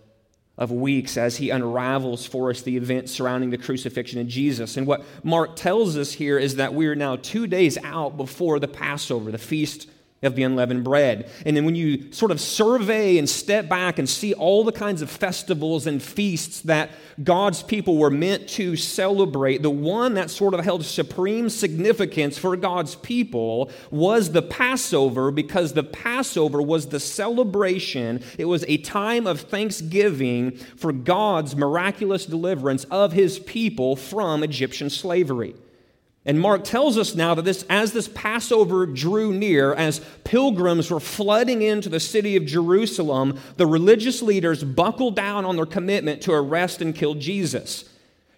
of 0.56 0.70
weeks 0.70 1.16
as 1.16 1.36
he 1.36 1.50
unravels 1.50 2.26
for 2.26 2.50
us 2.50 2.62
the 2.62 2.76
events 2.76 3.10
surrounding 3.12 3.50
the 3.50 3.58
crucifixion 3.58 4.20
of 4.20 4.28
Jesus. 4.28 4.76
And 4.76 4.86
what 4.86 5.04
Mark 5.24 5.56
tells 5.56 5.96
us 5.96 6.12
here 6.12 6.38
is 6.38 6.56
that 6.56 6.74
we 6.74 6.86
are 6.86 6.94
now 6.94 7.16
two 7.16 7.46
days 7.46 7.76
out 7.78 8.16
before 8.16 8.60
the 8.60 8.68
Passover, 8.68 9.32
the 9.32 9.38
feast 9.38 9.88
of 10.26 10.36
the 10.36 10.42
unleavened 10.42 10.84
bread. 10.84 11.30
And 11.44 11.56
then 11.56 11.64
when 11.64 11.74
you 11.74 12.12
sort 12.12 12.30
of 12.30 12.40
survey 12.40 13.18
and 13.18 13.28
step 13.28 13.68
back 13.68 13.98
and 13.98 14.08
see 14.08 14.34
all 14.34 14.64
the 14.64 14.72
kinds 14.72 15.02
of 15.02 15.10
festivals 15.10 15.86
and 15.86 16.02
feasts 16.02 16.60
that 16.62 16.90
God's 17.22 17.62
people 17.62 17.98
were 17.98 18.10
meant 18.10 18.48
to 18.50 18.76
celebrate, 18.76 19.62
the 19.62 19.70
one 19.70 20.14
that 20.14 20.30
sort 20.30 20.54
of 20.54 20.60
held 20.60 20.84
supreme 20.84 21.48
significance 21.48 22.38
for 22.38 22.56
God's 22.56 22.94
people 22.96 23.70
was 23.90 24.32
the 24.32 24.42
Passover 24.42 25.30
because 25.30 25.72
the 25.72 25.84
Passover 25.84 26.60
was 26.60 26.88
the 26.88 27.00
celebration. 27.00 28.22
It 28.38 28.46
was 28.46 28.64
a 28.68 28.78
time 28.78 29.26
of 29.26 29.40
thanksgiving 29.40 30.52
for 30.76 30.92
God's 30.92 31.56
miraculous 31.56 32.26
deliverance 32.26 32.84
of 32.84 33.12
his 33.12 33.38
people 33.38 33.96
from 33.96 34.42
Egyptian 34.42 34.90
slavery. 34.90 35.54
And 36.26 36.40
Mark 36.40 36.64
tells 36.64 36.96
us 36.96 37.14
now 37.14 37.34
that 37.34 37.44
this, 37.44 37.66
as 37.68 37.92
this 37.92 38.08
Passover 38.08 38.86
drew 38.86 39.34
near, 39.34 39.74
as 39.74 40.00
pilgrims 40.24 40.90
were 40.90 41.00
flooding 41.00 41.60
into 41.60 41.90
the 41.90 42.00
city 42.00 42.36
of 42.36 42.46
Jerusalem, 42.46 43.38
the 43.58 43.66
religious 43.66 44.22
leaders 44.22 44.64
buckled 44.64 45.16
down 45.16 45.44
on 45.44 45.56
their 45.56 45.66
commitment 45.66 46.22
to 46.22 46.32
arrest 46.32 46.80
and 46.80 46.94
kill 46.94 47.14
Jesus. 47.14 47.84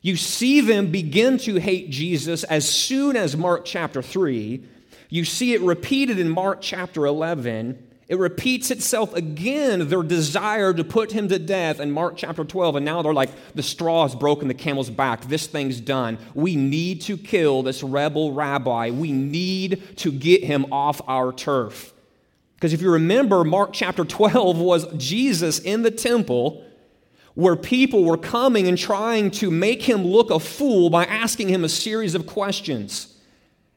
You 0.02 0.16
see 0.16 0.60
them 0.60 0.90
begin 0.90 1.38
to 1.38 1.56
hate 1.56 1.90
Jesus 1.90 2.42
as 2.44 2.68
soon 2.68 3.16
as 3.16 3.36
Mark 3.36 3.64
chapter 3.64 4.02
3. 4.02 4.64
You 5.08 5.24
see 5.24 5.54
it 5.54 5.60
repeated 5.60 6.18
in 6.18 6.28
Mark 6.28 6.60
chapter 6.60 7.06
11. 7.06 7.85
It 8.08 8.18
repeats 8.18 8.70
itself 8.70 9.14
again, 9.14 9.88
their 9.88 10.04
desire 10.04 10.72
to 10.72 10.84
put 10.84 11.10
him 11.10 11.28
to 11.28 11.40
death 11.40 11.80
in 11.80 11.90
Mark 11.90 12.16
chapter 12.16 12.44
12. 12.44 12.76
And 12.76 12.84
now 12.84 13.02
they're 13.02 13.12
like, 13.12 13.30
the 13.54 13.64
straw 13.64 14.04
is 14.04 14.14
broken 14.14 14.46
the 14.46 14.54
camel's 14.54 14.90
back. 14.90 15.22
This 15.22 15.48
thing's 15.48 15.80
done. 15.80 16.18
We 16.32 16.54
need 16.54 17.00
to 17.02 17.16
kill 17.16 17.64
this 17.64 17.82
rebel 17.82 18.32
rabbi. 18.32 18.90
We 18.90 19.10
need 19.10 19.96
to 19.96 20.12
get 20.12 20.44
him 20.44 20.72
off 20.72 21.00
our 21.08 21.32
turf. 21.32 21.92
Because 22.54 22.72
if 22.72 22.80
you 22.80 22.92
remember, 22.92 23.42
Mark 23.42 23.72
chapter 23.72 24.04
12 24.04 24.58
was 24.58 24.86
Jesus 24.96 25.58
in 25.58 25.82
the 25.82 25.90
temple 25.90 26.64
where 27.34 27.56
people 27.56 28.04
were 28.04 28.16
coming 28.16 28.66
and 28.68 28.78
trying 28.78 29.30
to 29.30 29.50
make 29.50 29.82
him 29.82 30.04
look 30.04 30.30
a 30.30 30.38
fool 30.38 30.90
by 30.90 31.04
asking 31.04 31.48
him 31.48 31.64
a 31.64 31.68
series 31.68 32.14
of 32.14 32.26
questions. 32.26 33.15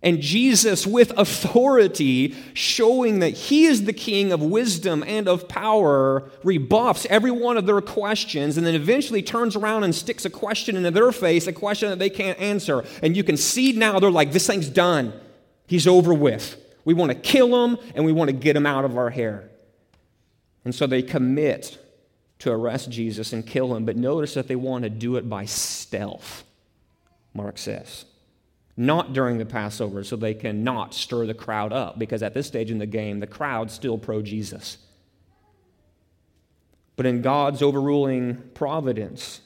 And 0.01 0.22
Jesus, 0.22 0.88
with 0.88 1.12
authority, 1.18 2.34
showing 2.53 3.20
that 3.20 3.32
he 3.32 3.65
is 3.65 3.84
the 3.84 3.91
king 3.91 4.32
of 4.32 4.41
wisdom 4.41 5.03
and 5.06 5.27
of 5.27 5.50
power, 5.50 6.32
rebuffs 6.41 7.06
every 7.10 7.32
one 7.32 7.58
of 7.58 7.65
their 7.65 7.82
questions 7.82 8.58
and 8.58 8.65
then 8.65 8.75
eventually 8.75 9.22
turns 9.22 9.58
around 9.58 9.84
and 9.84 9.94
sticks 9.94 10.24
a 10.24 10.29
question 10.29 10.77
into 10.77 10.91
their 10.91 11.12
face, 11.12 11.48
a 11.48 11.53
question 11.53 11.89
that 11.89 12.00
they 12.00 12.10
can't 12.10 12.39
answer. 12.39 12.86
And 13.03 13.18
you 13.18 13.25
can 13.25 13.36
see 13.36 13.74
now 13.74 14.00
they're 14.00 14.10
like, 14.10 14.32
this 14.32 14.48
thing's 14.48 14.70
done. 14.70 15.12
He's 15.68 15.86
over 15.86 16.13
with. 16.13 16.56
We 16.86 16.94
want 16.94 17.12
to 17.12 17.18
kill 17.18 17.65
him 17.65 17.77
and 17.94 18.06
we 18.06 18.13
want 18.13 18.29
to 18.29 18.36
get 18.36 18.56
him 18.56 18.65
out 18.65 18.86
of 18.86 18.98
our 18.98 19.10
hair. 19.10 19.50
And 20.63 20.74
so 20.74 20.88
they 20.88 21.01
commit 21.01 21.77
to 22.39 22.51
arrest 22.51 22.89
Jesus 22.89 23.34
and 23.34 23.46
kill 23.46 23.75
him, 23.75 23.84
but 23.84 23.98
notice 23.98 24.34
that 24.36 24.48
they 24.48 24.56
want 24.56 24.84
to 24.84 24.89
do 24.89 25.18
it 25.18 25.29
by 25.29 25.44
stealth, 25.44 26.46
Mark 27.34 27.58
says 27.58 28.06
not 28.79 29.12
during 29.12 29.38
the 29.38 29.45
Passover, 29.45 30.05
so 30.05 30.15
they 30.15 30.33
cannot 30.33 30.93
stir 30.93 31.25
the 31.25 31.33
crowd 31.33 31.74
up, 31.74 32.00
because 32.00 32.24
at 32.24 32.33
this 32.33 32.48
stage 32.48 32.71
in 32.71 32.77
the 32.77 32.86
game, 32.86 33.19
the 33.19 33.27
crowd's 33.27 33.74
still 33.74 33.98
pro 33.98 34.21
Jesus. 34.21 34.77
But 36.95 37.05
in 37.05 37.21
God's 37.21 37.62
overruling 37.62 38.41
providence, 38.53 39.41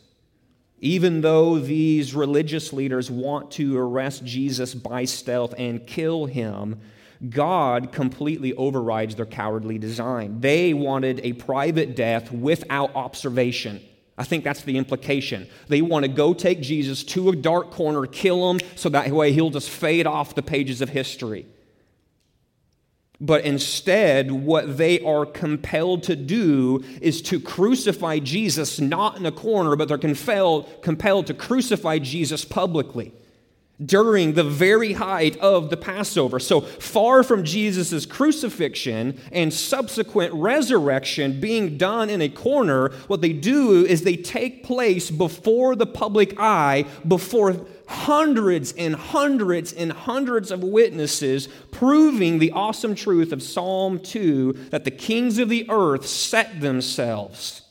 even 0.81 1.21
though 1.21 1.57
these 1.57 2.13
religious 2.13 2.71
leaders 2.73 3.09
want 3.09 3.49
to 3.51 3.75
arrest 3.75 4.23
Jesus 4.23 4.75
by 4.75 5.05
stealth 5.05 5.55
and 5.57 5.87
kill 5.87 6.25
him, 6.27 6.79
God 7.27 7.91
completely 7.91 8.53
overrides 8.53 9.15
their 9.15 9.25
cowardly 9.25 9.79
design. 9.79 10.41
They 10.41 10.75
wanted 10.75 11.21
a 11.23 11.33
private 11.33 11.95
death 11.95 12.31
without 12.31 12.95
observation. 12.95 13.81
I 14.17 14.23
think 14.23 14.43
that's 14.43 14.61
the 14.61 14.77
implication. 14.77 15.47
They 15.67 15.81
want 15.81 16.03
to 16.03 16.09
go 16.09 16.33
take 16.33 16.61
Jesus 16.61 17.03
to 17.05 17.29
a 17.29 17.35
dark 17.35 17.71
corner, 17.71 18.05
kill 18.05 18.51
him, 18.51 18.59
so 18.75 18.89
that 18.89 19.09
way 19.09 19.33
he'll 19.33 19.49
just 19.49 19.69
fade 19.69 20.05
off 20.05 20.35
the 20.35 20.43
pages 20.43 20.81
of 20.81 20.89
history. 20.89 21.47
But 23.19 23.45
instead, 23.45 24.31
what 24.31 24.77
they 24.77 24.99
are 24.99 25.25
compelled 25.25 26.03
to 26.03 26.15
do 26.15 26.83
is 27.01 27.21
to 27.23 27.39
crucify 27.39 28.19
Jesus 28.19 28.79
not 28.79 29.17
in 29.17 29.25
a 29.25 29.31
corner, 29.31 29.75
but 29.75 29.87
they're 29.87 29.97
compelled, 29.97 30.83
compelled 30.83 31.27
to 31.27 31.33
crucify 31.33 31.99
Jesus 31.99 32.43
publicly 32.43 33.13
during 33.83 34.33
the 34.33 34.43
very 34.43 34.93
height 34.93 35.37
of 35.37 35.69
the 35.69 35.77
Passover. 35.77 36.39
So 36.39 36.61
far 36.61 37.23
from 37.23 37.43
Jesus' 37.43 38.05
crucifixion 38.05 39.19
and 39.31 39.53
subsequent 39.53 40.33
resurrection 40.33 41.39
being 41.39 41.77
done 41.77 42.09
in 42.09 42.21
a 42.21 42.29
corner, 42.29 42.89
what 43.07 43.21
they 43.21 43.33
do 43.33 43.85
is 43.85 44.03
they 44.03 44.15
take 44.15 44.63
place 44.63 45.09
before 45.09 45.75
the 45.75 45.87
public 45.87 46.39
eye, 46.39 46.85
before 47.07 47.65
hundreds 47.87 48.73
and 48.73 48.95
hundreds 48.95 49.73
and 49.73 49.91
hundreds 49.91 50.51
of 50.51 50.63
witnesses, 50.63 51.49
proving 51.71 52.39
the 52.39 52.51
awesome 52.51 52.95
truth 52.95 53.31
of 53.31 53.43
Psalm 53.43 53.99
2 53.99 54.53
that 54.69 54.85
the 54.85 54.91
kings 54.91 55.39
of 55.39 55.49
the 55.49 55.65
earth 55.69 56.05
set 56.05 56.61
themselves 56.61 57.62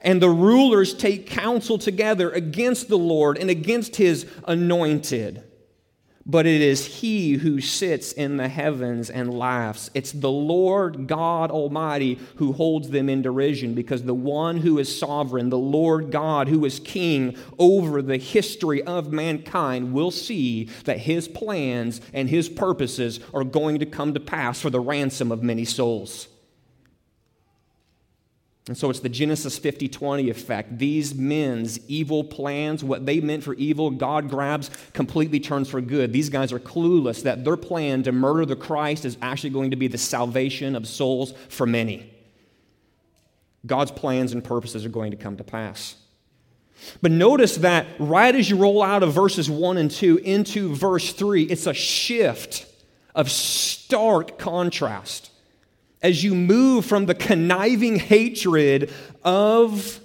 and 0.00 0.20
the 0.20 0.30
rulers 0.30 0.94
take 0.94 1.26
counsel 1.26 1.78
together 1.78 2.30
against 2.30 2.88
the 2.88 2.98
Lord 2.98 3.38
and 3.38 3.50
against 3.50 3.96
his 3.96 4.26
anointed. 4.44 5.42
But 6.28 6.44
it 6.44 6.60
is 6.60 6.86
he 6.86 7.34
who 7.34 7.60
sits 7.60 8.10
in 8.10 8.36
the 8.36 8.48
heavens 8.48 9.10
and 9.10 9.32
laughs. 9.32 9.90
It's 9.94 10.10
the 10.10 10.30
Lord 10.30 11.06
God 11.06 11.52
Almighty 11.52 12.18
who 12.34 12.52
holds 12.52 12.90
them 12.90 13.08
in 13.08 13.22
derision 13.22 13.74
because 13.74 14.02
the 14.02 14.12
one 14.12 14.56
who 14.56 14.80
is 14.80 14.98
sovereign, 14.98 15.50
the 15.50 15.56
Lord 15.58 16.10
God 16.10 16.48
who 16.48 16.64
is 16.64 16.80
king 16.80 17.36
over 17.60 18.02
the 18.02 18.16
history 18.16 18.82
of 18.82 19.12
mankind, 19.12 19.92
will 19.92 20.10
see 20.10 20.64
that 20.84 20.98
his 20.98 21.28
plans 21.28 22.00
and 22.12 22.28
his 22.28 22.48
purposes 22.48 23.20
are 23.32 23.44
going 23.44 23.78
to 23.78 23.86
come 23.86 24.12
to 24.12 24.20
pass 24.20 24.60
for 24.60 24.70
the 24.70 24.80
ransom 24.80 25.30
of 25.30 25.44
many 25.44 25.64
souls. 25.64 26.26
And 28.68 28.76
so 28.76 28.90
it's 28.90 29.00
the 29.00 29.08
Genesis 29.08 29.58
50 29.58 29.88
20 29.88 30.28
effect. 30.28 30.78
These 30.78 31.14
men's 31.14 31.78
evil 31.88 32.24
plans, 32.24 32.82
what 32.82 33.06
they 33.06 33.20
meant 33.20 33.44
for 33.44 33.54
evil, 33.54 33.90
God 33.90 34.28
grabs, 34.28 34.70
completely 34.92 35.38
turns 35.38 35.68
for 35.68 35.80
good. 35.80 36.12
These 36.12 36.30
guys 36.30 36.52
are 36.52 36.58
clueless 36.58 37.22
that 37.22 37.44
their 37.44 37.56
plan 37.56 38.02
to 38.04 38.12
murder 38.12 38.44
the 38.44 38.56
Christ 38.56 39.04
is 39.04 39.16
actually 39.22 39.50
going 39.50 39.70
to 39.70 39.76
be 39.76 39.86
the 39.86 39.98
salvation 39.98 40.74
of 40.74 40.88
souls 40.88 41.32
for 41.48 41.64
many. 41.64 42.12
God's 43.64 43.92
plans 43.92 44.32
and 44.32 44.42
purposes 44.42 44.84
are 44.84 44.90
going 44.90 45.12
to 45.12 45.16
come 45.16 45.36
to 45.36 45.44
pass. 45.44 45.96
But 47.00 47.12
notice 47.12 47.56
that 47.56 47.86
right 47.98 48.34
as 48.34 48.50
you 48.50 48.56
roll 48.56 48.82
out 48.82 49.02
of 49.02 49.12
verses 49.12 49.48
1 49.48 49.78
and 49.78 49.90
2 49.90 50.18
into 50.18 50.74
verse 50.74 51.12
3, 51.12 51.44
it's 51.44 51.66
a 51.66 51.72
shift 51.72 52.66
of 53.14 53.30
stark 53.30 54.38
contrast 54.38 55.30
as 56.02 56.22
you 56.22 56.34
move 56.34 56.84
from 56.84 57.06
the 57.06 57.14
conniving 57.14 57.98
hatred 57.98 58.92
of 59.24 60.00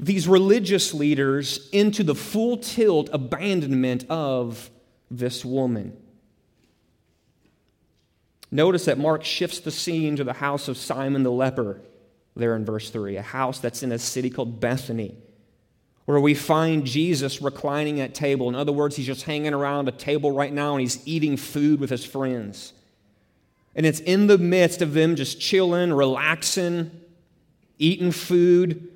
these 0.00 0.28
religious 0.28 0.94
leaders 0.94 1.68
into 1.72 2.04
the 2.04 2.14
full 2.14 2.56
tilt 2.56 3.08
abandonment 3.12 4.04
of 4.08 4.70
this 5.10 5.44
woman. 5.44 5.96
Notice 8.50 8.86
that 8.86 8.98
Mark 8.98 9.24
shifts 9.24 9.60
the 9.60 9.70
scene 9.70 10.16
to 10.16 10.24
the 10.24 10.34
house 10.34 10.68
of 10.68 10.76
Simon 10.76 11.22
the 11.22 11.32
leper 11.32 11.82
there 12.34 12.54
in 12.54 12.64
verse 12.64 12.90
3, 12.90 13.16
a 13.16 13.22
house 13.22 13.58
that's 13.58 13.82
in 13.82 13.92
a 13.92 13.98
city 13.98 14.30
called 14.30 14.60
Bethany, 14.60 15.16
where 16.06 16.20
we 16.20 16.34
find 16.34 16.86
Jesus 16.86 17.42
reclining 17.42 18.00
at 18.00 18.14
table. 18.14 18.48
In 18.48 18.54
other 18.54 18.72
words, 18.72 18.96
he's 18.96 19.06
just 19.06 19.24
hanging 19.24 19.52
around 19.52 19.88
a 19.88 19.92
table 19.92 20.30
right 20.30 20.52
now 20.52 20.72
and 20.72 20.80
he's 20.80 21.06
eating 21.06 21.36
food 21.36 21.80
with 21.80 21.90
his 21.90 22.04
friends. 22.04 22.72
And 23.78 23.86
it's 23.86 24.00
in 24.00 24.26
the 24.26 24.38
midst 24.38 24.82
of 24.82 24.92
them 24.92 25.14
just 25.14 25.40
chilling, 25.40 25.92
relaxing, 25.92 26.90
eating 27.78 28.10
food. 28.10 28.90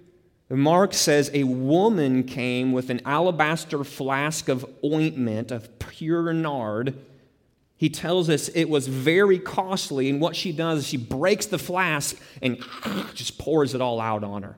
Mark 0.50 0.92
says 0.92 1.30
a 1.32 1.44
woman 1.44 2.24
came 2.24 2.72
with 2.72 2.90
an 2.90 3.00
alabaster 3.06 3.84
flask 3.84 4.48
of 4.48 4.66
ointment 4.84 5.52
of 5.52 5.78
pure 5.78 6.32
nard. 6.32 6.98
He 7.76 7.90
tells 7.90 8.28
us 8.28 8.48
it 8.48 8.68
was 8.68 8.88
very 8.88 9.38
costly, 9.38 10.10
and 10.10 10.20
what 10.20 10.34
she 10.34 10.50
does 10.50 10.80
is 10.80 10.88
she 10.88 10.96
breaks 10.96 11.46
the 11.46 11.58
flask 11.58 12.20
and 12.42 12.58
just 13.14 13.38
pours 13.38 13.76
it 13.76 13.80
all 13.80 14.00
out 14.00 14.24
on 14.24 14.42
her. 14.42 14.56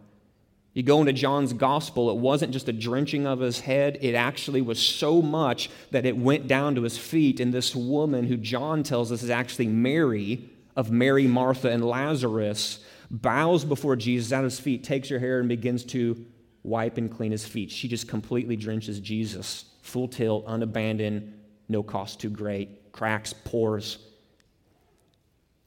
You 0.75 0.83
go 0.83 1.01
into 1.01 1.13
John's 1.13 1.53
gospel, 1.53 2.11
it 2.11 2.17
wasn't 2.17 2.53
just 2.53 2.69
a 2.69 2.73
drenching 2.73 3.27
of 3.27 3.39
his 3.39 3.61
head, 3.61 3.97
it 4.01 4.15
actually 4.15 4.61
was 4.61 4.81
so 4.81 5.23
much 5.23 5.71
that 5.93 6.05
it 6.05 6.17
went 6.17 6.49
down 6.49 6.75
to 6.75 6.83
his 6.83 6.99
feet. 6.99 7.39
And 7.39 7.55
this 7.55 7.77
woman, 7.77 8.27
who 8.27 8.37
John 8.37 8.83
tells 8.83 9.13
us 9.13 9.23
is 9.23 9.31
actually 9.31 9.69
Mary, 9.69 10.51
of 10.75 10.91
Mary, 10.91 11.29
Martha, 11.29 11.71
and 11.71 11.85
Lazarus, 11.85 12.81
bows 13.09 13.65
before 13.65 13.95
Jesus 13.95 14.33
at 14.33 14.43
his 14.43 14.59
feet, 14.59 14.83
takes 14.83 15.09
her 15.11 15.21
hair, 15.21 15.39
and 15.39 15.49
begins 15.49 15.85
to 15.85 16.27
wipe 16.65 16.99
and 16.99 17.09
clean 17.09 17.31
his 17.31 17.47
feet. 17.47 17.71
She 17.71 17.87
just 17.87 18.09
completely 18.09 18.57
drenches 18.57 18.99
Jesus, 18.99 19.67
full 19.83 20.09
tilt, 20.09 20.45
unabandoned, 20.47 21.33
no 21.69 21.85
cost 21.85 22.19
too 22.19 22.31
great, 22.31 22.91
cracks, 22.91 23.33
pours, 23.33 23.99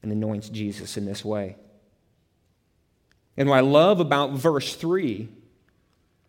and 0.02 0.12
anoints 0.12 0.50
Jesus 0.50 0.98
in 0.98 1.06
this 1.06 1.24
way. 1.24 1.56
And 3.38 3.48
what 3.48 3.56
I 3.56 3.60
love 3.60 4.00
about 4.00 4.32
verse 4.32 4.74
3 4.74 5.28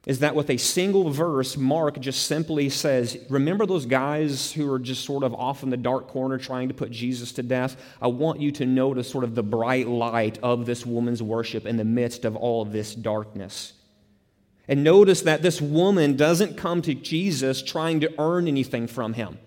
is 0.06 0.20
that 0.20 0.36
with 0.36 0.50
a 0.52 0.58
single 0.58 1.10
verse, 1.10 1.58
Mark 1.58 2.00
just 2.00 2.28
simply 2.28 2.70
says, 2.70 3.18
Remember 3.30 3.66
those 3.66 3.88
guys 3.88 4.52
who 4.54 4.72
are 4.72 4.80
just 4.80 5.04
sort 5.04 5.24
of 5.24 5.34
off 5.34 5.64
in 5.64 5.72
the 5.72 5.78
dark 5.78 6.08
corner 6.08 6.38
trying 6.38 6.68
to 6.68 6.74
put 6.76 6.92
Jesus 6.92 7.32
to 7.34 7.44
death? 7.44 7.76
I 8.00 8.08
want 8.08 8.40
you 8.40 8.52
to 8.54 8.66
notice 8.66 9.10
sort 9.10 9.24
of 9.24 9.34
the 9.34 9.44
bright 9.44 9.88
light 9.88 10.38
of 10.44 10.68
this 10.68 10.86
woman's 10.86 11.22
worship 11.22 11.66
in 11.66 11.78
the 11.78 11.84
midst 11.84 12.26
of 12.26 12.36
all 12.36 12.62
of 12.62 12.72
this 12.72 12.94
darkness. 12.94 13.74
And 14.68 14.84
notice 14.84 15.24
that 15.24 15.42
this 15.42 15.60
woman 15.60 16.16
doesn't 16.16 16.58
come 16.58 16.84
to 16.84 16.94
Jesus 16.94 17.64
trying 17.64 18.02
to 18.02 18.14
earn 18.20 18.48
anything 18.48 18.86
from 18.86 19.14
him. 19.14 19.40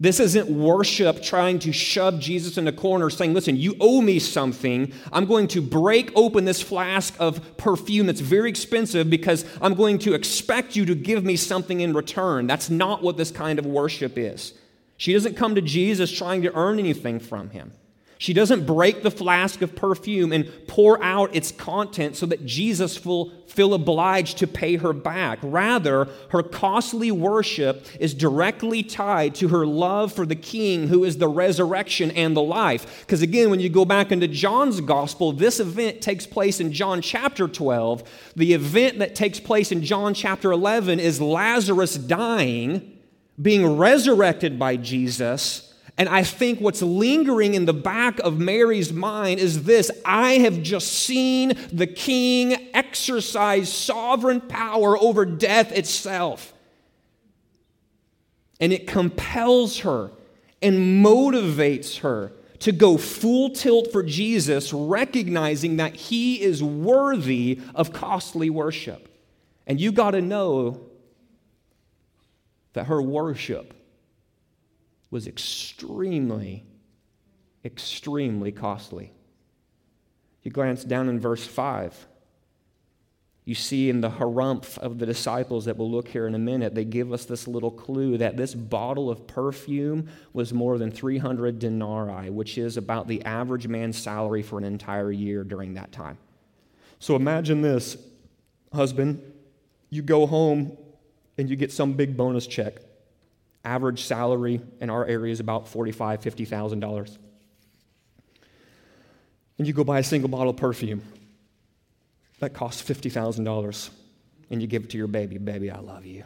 This 0.00 0.18
isn't 0.18 0.50
worship 0.50 1.22
trying 1.22 1.60
to 1.60 1.72
shove 1.72 2.18
Jesus 2.18 2.58
in 2.58 2.66
a 2.66 2.72
corner 2.72 3.10
saying, 3.10 3.32
Listen, 3.32 3.56
you 3.56 3.76
owe 3.80 4.00
me 4.00 4.18
something. 4.18 4.92
I'm 5.12 5.24
going 5.24 5.46
to 5.48 5.62
break 5.62 6.10
open 6.16 6.44
this 6.44 6.60
flask 6.60 7.14
of 7.20 7.56
perfume 7.56 8.06
that's 8.06 8.20
very 8.20 8.50
expensive 8.50 9.08
because 9.08 9.44
I'm 9.60 9.74
going 9.74 9.98
to 10.00 10.14
expect 10.14 10.74
you 10.74 10.84
to 10.86 10.94
give 10.94 11.24
me 11.24 11.36
something 11.36 11.80
in 11.80 11.92
return. 11.92 12.46
That's 12.46 12.70
not 12.70 13.02
what 13.02 13.16
this 13.16 13.30
kind 13.30 13.58
of 13.58 13.66
worship 13.66 14.18
is. 14.18 14.54
She 14.96 15.12
doesn't 15.12 15.36
come 15.36 15.54
to 15.54 15.60
Jesus 15.60 16.10
trying 16.10 16.42
to 16.42 16.54
earn 16.54 16.78
anything 16.78 17.20
from 17.20 17.50
him. 17.50 17.72
She 18.18 18.32
doesn't 18.32 18.66
break 18.66 19.02
the 19.02 19.10
flask 19.10 19.60
of 19.60 19.74
perfume 19.74 20.32
and 20.32 20.50
pour 20.66 21.02
out 21.02 21.34
its 21.34 21.50
content 21.50 22.16
so 22.16 22.26
that 22.26 22.46
Jesus 22.46 23.04
will 23.04 23.32
feel 23.48 23.74
obliged 23.74 24.38
to 24.38 24.46
pay 24.46 24.76
her 24.76 24.92
back. 24.92 25.38
Rather, 25.42 26.08
her 26.30 26.42
costly 26.42 27.10
worship 27.10 27.86
is 27.98 28.14
directly 28.14 28.82
tied 28.82 29.34
to 29.36 29.48
her 29.48 29.66
love 29.66 30.12
for 30.12 30.26
the 30.26 30.36
King 30.36 30.88
who 30.88 31.04
is 31.04 31.18
the 31.18 31.28
resurrection 31.28 32.10
and 32.12 32.36
the 32.36 32.42
life. 32.42 33.00
Because 33.00 33.22
again, 33.22 33.50
when 33.50 33.60
you 33.60 33.68
go 33.68 33.84
back 33.84 34.12
into 34.12 34.28
John's 34.28 34.80
gospel, 34.80 35.32
this 35.32 35.60
event 35.60 36.00
takes 36.00 36.26
place 36.26 36.60
in 36.60 36.72
John 36.72 37.02
chapter 37.02 37.48
12. 37.48 38.32
The 38.36 38.54
event 38.54 39.00
that 39.00 39.14
takes 39.14 39.40
place 39.40 39.72
in 39.72 39.82
John 39.82 40.14
chapter 40.14 40.52
11 40.52 41.00
is 41.00 41.20
Lazarus 41.20 41.96
dying, 41.96 42.98
being 43.40 43.76
resurrected 43.76 44.58
by 44.58 44.76
Jesus 44.76 45.73
and 45.96 46.08
I 46.08 46.24
think 46.24 46.60
what's 46.60 46.82
lingering 46.82 47.54
in 47.54 47.66
the 47.66 47.72
back 47.72 48.18
of 48.20 48.38
Mary's 48.38 48.92
mind 48.92 49.38
is 49.38 49.62
this 49.62 49.90
I 50.04 50.32
have 50.38 50.60
just 50.62 50.88
seen 50.88 51.52
the 51.72 51.86
king 51.86 52.70
exercise 52.74 53.72
sovereign 53.72 54.40
power 54.40 54.98
over 54.98 55.24
death 55.24 55.70
itself. 55.70 56.52
And 58.60 58.72
it 58.72 58.86
compels 58.86 59.80
her 59.80 60.10
and 60.60 61.04
motivates 61.04 61.98
her 61.98 62.32
to 62.60 62.72
go 62.72 62.96
full 62.96 63.50
tilt 63.50 63.92
for 63.92 64.02
Jesus, 64.02 64.72
recognizing 64.72 65.76
that 65.76 65.94
he 65.94 66.40
is 66.40 66.62
worthy 66.62 67.60
of 67.74 67.92
costly 67.92 68.50
worship. 68.50 69.08
And 69.66 69.80
you 69.80 69.92
got 69.92 70.12
to 70.12 70.22
know 70.22 70.80
that 72.72 72.86
her 72.86 73.00
worship 73.00 73.74
was 75.14 75.28
extremely, 75.28 76.64
extremely 77.64 78.50
costly. 78.50 79.12
You 80.42 80.50
glance 80.50 80.82
down 80.82 81.08
in 81.08 81.20
verse 81.20 81.46
5. 81.46 82.08
You 83.44 83.54
see 83.54 83.88
in 83.88 84.00
the 84.00 84.10
harumph 84.10 84.76
of 84.78 84.98
the 84.98 85.06
disciples 85.06 85.66
that 85.66 85.76
we'll 85.76 85.88
look 85.88 86.08
here 86.08 86.26
in 86.26 86.34
a 86.34 86.38
minute, 86.40 86.74
they 86.74 86.84
give 86.84 87.12
us 87.12 87.26
this 87.26 87.46
little 87.46 87.70
clue 87.70 88.18
that 88.18 88.36
this 88.36 88.56
bottle 88.56 89.08
of 89.08 89.24
perfume 89.28 90.08
was 90.32 90.52
more 90.52 90.78
than 90.78 90.90
300 90.90 91.60
denarii, 91.60 92.30
which 92.30 92.58
is 92.58 92.76
about 92.76 93.06
the 93.06 93.24
average 93.24 93.68
man's 93.68 93.96
salary 93.96 94.42
for 94.42 94.58
an 94.58 94.64
entire 94.64 95.12
year 95.12 95.44
during 95.44 95.74
that 95.74 95.92
time. 95.92 96.18
So 96.98 97.14
imagine 97.14 97.62
this 97.62 97.96
husband, 98.72 99.22
you 99.90 100.02
go 100.02 100.26
home 100.26 100.76
and 101.38 101.48
you 101.48 101.54
get 101.54 101.70
some 101.70 101.92
big 101.92 102.16
bonus 102.16 102.48
check 102.48 102.80
average 103.64 104.04
salary 104.04 104.60
in 104.80 104.90
our 104.90 105.04
area 105.06 105.32
is 105.32 105.40
about 105.40 105.66
$45,000, 105.66 106.22
$50,000. 106.22 107.18
And 109.58 109.66
you 109.66 109.72
go 109.72 109.84
buy 109.84 110.00
a 110.00 110.04
single 110.04 110.28
bottle 110.28 110.50
of 110.50 110.56
perfume 110.56 111.02
that 112.40 112.54
costs 112.54 112.82
$50,000 112.88 113.90
and 114.50 114.60
you 114.60 114.68
give 114.68 114.84
it 114.84 114.90
to 114.90 114.98
your 114.98 115.06
baby. 115.06 115.38
Baby, 115.38 115.70
I 115.70 115.78
love 115.78 116.04
you. 116.04 116.24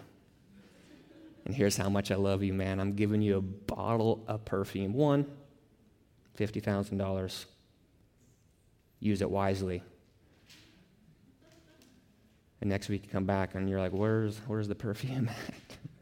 And 1.44 1.54
here's 1.54 1.76
how 1.76 1.88
much 1.88 2.10
I 2.10 2.16
love 2.16 2.42
you, 2.42 2.52
man. 2.52 2.80
I'm 2.80 2.92
giving 2.92 3.22
you 3.22 3.36
a 3.38 3.40
bottle 3.40 4.24
of 4.26 4.44
perfume. 4.44 4.92
One, 4.92 5.26
$50,000. 6.38 7.44
Use 9.00 9.22
it 9.22 9.30
wisely. 9.30 9.82
And 12.60 12.68
next 12.68 12.88
week 12.88 13.04
you 13.04 13.10
come 13.10 13.24
back 13.24 13.54
and 13.54 13.68
you're 13.68 13.78
like, 13.78 13.92
where's, 13.92 14.38
where's 14.46 14.68
the 14.68 14.74
perfume 14.74 15.28
at? 15.28 15.36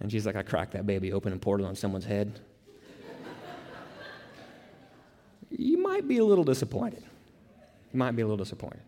And 0.00 0.10
she's 0.10 0.26
like, 0.26 0.36
I 0.36 0.42
cracked 0.42 0.72
that 0.72 0.86
baby 0.86 1.12
open 1.12 1.32
and 1.32 1.42
poured 1.42 1.60
it 1.60 1.64
on 1.64 1.74
someone's 1.74 2.04
head. 2.04 2.38
you 5.50 5.78
might 5.78 6.06
be 6.06 6.18
a 6.18 6.24
little 6.24 6.44
disappointed. 6.44 7.02
You 7.92 7.98
might 7.98 8.12
be 8.12 8.22
a 8.22 8.26
little 8.26 8.36
disappointed. 8.36 8.80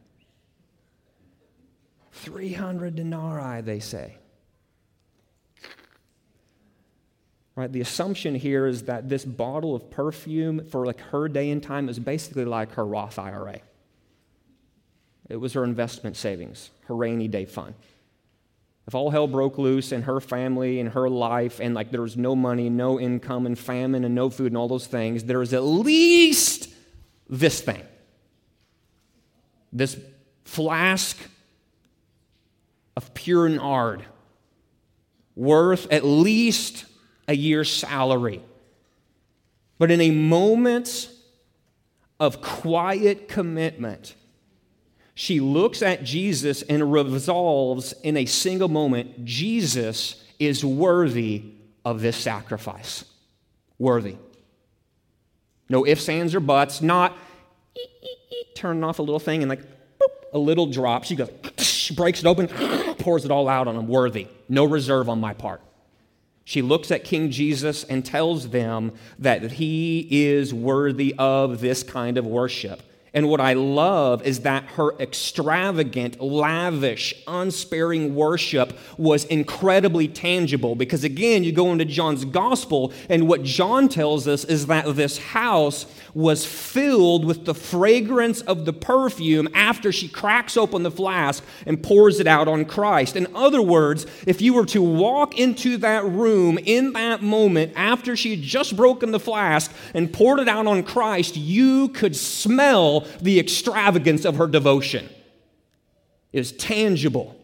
300 2.13 2.95
denarii, 2.95 3.63
they 3.63 3.81
say. 3.81 4.17
Right? 7.57 7.73
The 7.73 7.81
assumption 7.81 8.35
here 8.35 8.67
is 8.67 8.85
that 8.85 9.09
this 9.09 9.25
bottle 9.25 9.75
of 9.75 9.91
perfume 9.91 10.65
for 10.65 10.87
like 10.87 11.01
her 11.01 11.29
day 11.29 11.51
and 11.51 11.63
time 11.63 11.89
is 11.89 11.99
basically 11.99 12.45
like 12.45 12.73
her 12.73 12.87
Roth 12.87 13.19
IRA. 13.19 13.61
It 15.29 15.37
was 15.37 15.55
her 15.55 15.65
investment 15.65 16.17
savings, 16.17 16.71
her 16.85 16.95
rainy 16.95 17.29
day 17.29 17.45
fund 17.45 17.75
if 18.91 18.95
all 18.97 19.11
hell 19.11 19.29
broke 19.29 19.57
loose 19.57 19.93
in 19.93 20.03
her 20.03 20.19
family 20.19 20.81
and 20.81 20.89
her 20.89 21.09
life 21.09 21.61
and 21.61 21.77
like 21.77 21.93
there 21.93 22.03
was 22.03 22.17
no 22.17 22.35
money, 22.35 22.69
no 22.69 22.99
income 22.99 23.47
and 23.47 23.57
famine 23.57 24.05
and 24.05 24.17
no 24.17 24.29
food 24.29 24.49
and 24.49 24.57
all 24.57 24.67
those 24.67 24.89
things, 24.89 25.23
there 25.23 25.41
is 25.43 25.55
at 25.55 25.63
least 25.63 26.69
this 27.29 27.61
thing. 27.61 27.85
This 29.73 29.97
flask 30.45 31.17
of 32.97 33.15
pure 33.15 33.49
nard 33.49 34.05
worth 35.37 35.87
at 35.93 36.05
least 36.05 36.85
a 37.29 37.37
year's 37.37 37.73
salary. 37.73 38.43
But 39.79 39.93
in 39.93 40.01
a 40.01 40.11
moment 40.11 41.13
of 42.19 42.43
quiet 42.43 43.29
commitment, 43.29 44.17
she 45.21 45.39
looks 45.39 45.83
at 45.83 46.03
Jesus 46.03 46.63
and 46.63 46.91
resolves 46.91 47.93
in 48.03 48.17
a 48.17 48.25
single 48.25 48.71
moment 48.71 49.23
Jesus 49.23 50.25
is 50.39 50.65
worthy 50.65 51.43
of 51.85 52.01
this 52.01 52.17
sacrifice. 52.17 53.05
Worthy. 53.79 54.17
No 55.69 55.87
ifs, 55.87 56.09
ands, 56.09 56.35
or 56.35 56.41
buts, 56.41 56.81
not 56.81 57.19
turning 58.55 58.83
off 58.83 58.99
a 58.99 59.03
little 59.03 59.19
thing 59.19 59.43
and 59.43 59.51
like 59.51 59.61
boop, 59.61 60.33
a 60.33 60.39
little 60.39 60.65
drop. 60.65 61.05
She 61.05 61.17
goes, 61.17 61.29
breaks 61.95 62.21
it 62.21 62.27
open, 62.27 62.49
pours 62.99 63.27
it 63.27 63.31
all 63.31 63.47
out 63.47 63.69
on 63.69 63.77
him. 63.77 63.89
Worthy. 63.89 64.27
No 64.49 64.65
reserve 64.65 65.11
on 65.11 65.21
my 65.21 65.35
part. 65.35 65.61
She 66.47 66.63
looks 66.63 66.91
at 66.91 67.05
King 67.05 67.31
Jesus 67.31 67.85
and 67.85 68.07
tells 68.07 68.49
them 68.49 68.93
that 69.19 69.53
he 69.53 70.09
is 70.11 70.55
worthy 70.55 71.15
of 71.19 71.61
this 71.61 71.83
kind 71.83 72.17
of 72.17 72.27
worship. 72.27 72.81
And 73.13 73.29
what 73.29 73.41
I 73.41 73.55
love 73.55 74.23
is 74.23 74.41
that 74.41 74.65
her 74.77 74.93
extravagant, 75.01 76.21
lavish, 76.21 77.15
unsparing 77.27 78.15
worship 78.15 78.79
was 78.97 79.25
incredibly 79.25 80.07
tangible. 80.07 80.77
Because 80.77 81.03
again, 81.03 81.43
you 81.43 81.53
go 81.53 81.73
into 81.73 81.85
John's 81.85 82.25
gospel, 82.25 82.93
and 83.09 83.27
what 83.29 83.43
John 83.43 83.89
tells 83.89 84.29
us 84.29 84.45
is 84.45 84.67
that 84.67 84.95
this 84.95 85.19
house 85.19 85.87
was 86.15 86.45
filled 86.45 87.25
with 87.25 87.45
the 87.45 87.55
fragrance 87.55 88.41
of 88.43 88.65
the 88.65 88.73
perfume 88.73 89.49
after 89.55 89.93
she 89.93 90.09
cracks 90.09 90.57
open 90.57 90.83
the 90.83 90.91
flask 90.91 91.45
and 91.67 91.83
pours 91.83 92.21
it 92.21 92.27
out 92.27 92.49
on 92.49 92.65
Christ. 92.65 93.17
In 93.17 93.29
other 93.35 93.63
words, 93.63 94.07
if 94.27 94.41
you 94.41 94.55
were 94.55 94.67
to 94.67 94.83
walk 94.83 95.39
into 95.39 95.77
that 95.79 96.05
room 96.05 96.59
in 96.65 96.93
that 96.95 97.23
moment 97.23 97.73
after 97.77 98.17
she 98.17 98.31
had 98.31 98.43
just 98.43 98.77
broken 98.77 99.13
the 99.13 99.21
flask 99.21 99.73
and 99.95 100.13
poured 100.13 100.41
it 100.41 100.49
out 100.49 100.67
on 100.67 100.83
Christ, 100.83 101.37
you 101.37 101.89
could 101.89 102.17
smell 102.17 103.00
the 103.21 103.39
extravagance 103.39 104.25
of 104.25 104.37
her 104.37 104.47
devotion. 104.47 105.09
Is 106.33 106.53
tangible. 106.53 107.37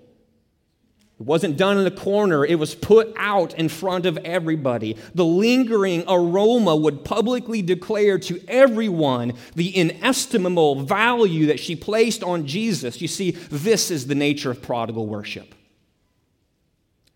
It 1.19 1.25
wasn't 1.25 1.57
done 1.57 1.79
in 1.79 1.87
a 1.87 1.91
corner, 1.91 2.45
it 2.45 2.59
was 2.59 2.75
put 2.75 3.13
out 3.17 3.55
in 3.55 3.71
front 3.71 4.05
of 4.05 4.19
everybody. 4.19 4.97
The 5.15 5.25
lingering 5.25 6.05
aroma 6.07 6.77
would 6.77 7.05
publicly 7.05 7.63
declare 7.63 8.19
to 8.19 8.41
everyone 8.47 9.33
the 9.55 9.75
inestimable 9.75 10.83
value 10.83 11.47
that 11.47 11.59
she 11.59 11.75
placed 11.75 12.23
on 12.23 12.47
Jesus. 12.47 13.01
You 13.01 13.09
see, 13.09 13.31
this 13.31 13.91
is 13.91 14.07
the 14.07 14.15
nature 14.15 14.51
of 14.51 14.61
prodigal 14.61 15.07
worship. 15.07 15.55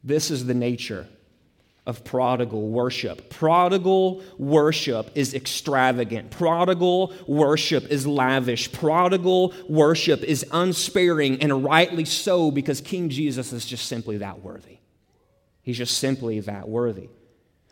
This 0.02 0.30
is 0.30 0.46
the 0.46 0.54
nature 0.54 1.06
of 1.86 2.04
prodigal 2.04 2.68
worship. 2.68 3.30
Prodigal 3.30 4.22
worship 4.38 5.10
is 5.14 5.34
extravagant. 5.34 6.30
Prodigal 6.30 7.12
worship 7.26 7.84
is 7.90 8.06
lavish. 8.06 8.70
Prodigal 8.70 9.54
worship 9.68 10.22
is 10.22 10.44
unsparing, 10.52 11.40
and 11.42 11.64
rightly 11.64 12.04
so 12.04 12.50
because 12.50 12.80
King 12.80 13.08
Jesus 13.08 13.52
is 13.52 13.64
just 13.64 13.86
simply 13.86 14.18
that 14.18 14.42
worthy. 14.42 14.78
He's 15.62 15.78
just 15.78 15.98
simply 15.98 16.40
that 16.40 16.68
worthy. 16.68 17.08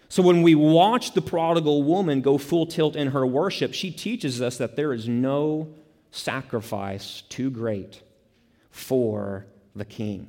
So 0.09 0.23
when 0.23 0.43
we 0.43 0.55
watch 0.55 1.13
the 1.13 1.21
prodigal 1.21 1.83
woman 1.83 2.23
go 2.23 2.39
full 2.39 2.67
tilt 2.67 2.97
in 2.97 3.09
her 3.09 3.27
worship, 3.27 3.75
she 3.75 3.91
teaches 3.91 4.41
us 4.41 4.57
that 4.57 4.75
there 4.75 4.95
is 4.95 5.07
no 5.07 5.75
sacrifice 6.11 7.23
too 7.29 7.51
great 7.51 8.03
for 8.71 9.47
the 9.77 9.85
king. 9.85 10.29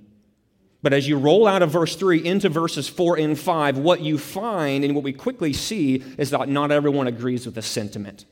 But 0.81 0.93
as 0.93 1.07
you 1.07 1.17
roll 1.17 1.45
out 1.45 1.61
of 1.61 1.71
verse 1.71 1.95
3 1.95 2.25
into 2.25 2.47
verses 2.47 2.87
4 2.87 3.17
and 3.17 3.37
5, 3.37 3.77
what 3.77 4.01
you 4.01 4.17
find 4.17 4.85
and 4.85 4.95
what 4.95 5.03
we 5.03 5.11
quickly 5.11 5.51
see 5.51 6.03
is 6.17 6.29
that 6.29 6.47
not 6.47 6.71
everyone 6.71 7.07
agrees 7.07 7.45
with 7.45 7.55
the 7.55 7.61
sentiment. 7.61 8.25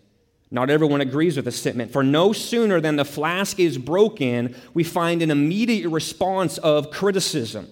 Not 0.49 0.69
everyone 0.69 1.01
agrees 1.01 1.35
with 1.35 1.43
the 1.43 1.51
sentiment. 1.51 1.91
For 1.91 2.03
no 2.03 2.31
sooner 2.31 2.79
than 2.79 2.95
the 2.95 3.03
flask 3.03 3.59
is 3.59 3.77
broken, 3.77 4.55
we 4.73 4.85
find 4.85 5.21
an 5.21 5.29
immediate 5.29 5.89
response 5.89 6.57
of 6.59 6.89
criticism. 6.89 7.67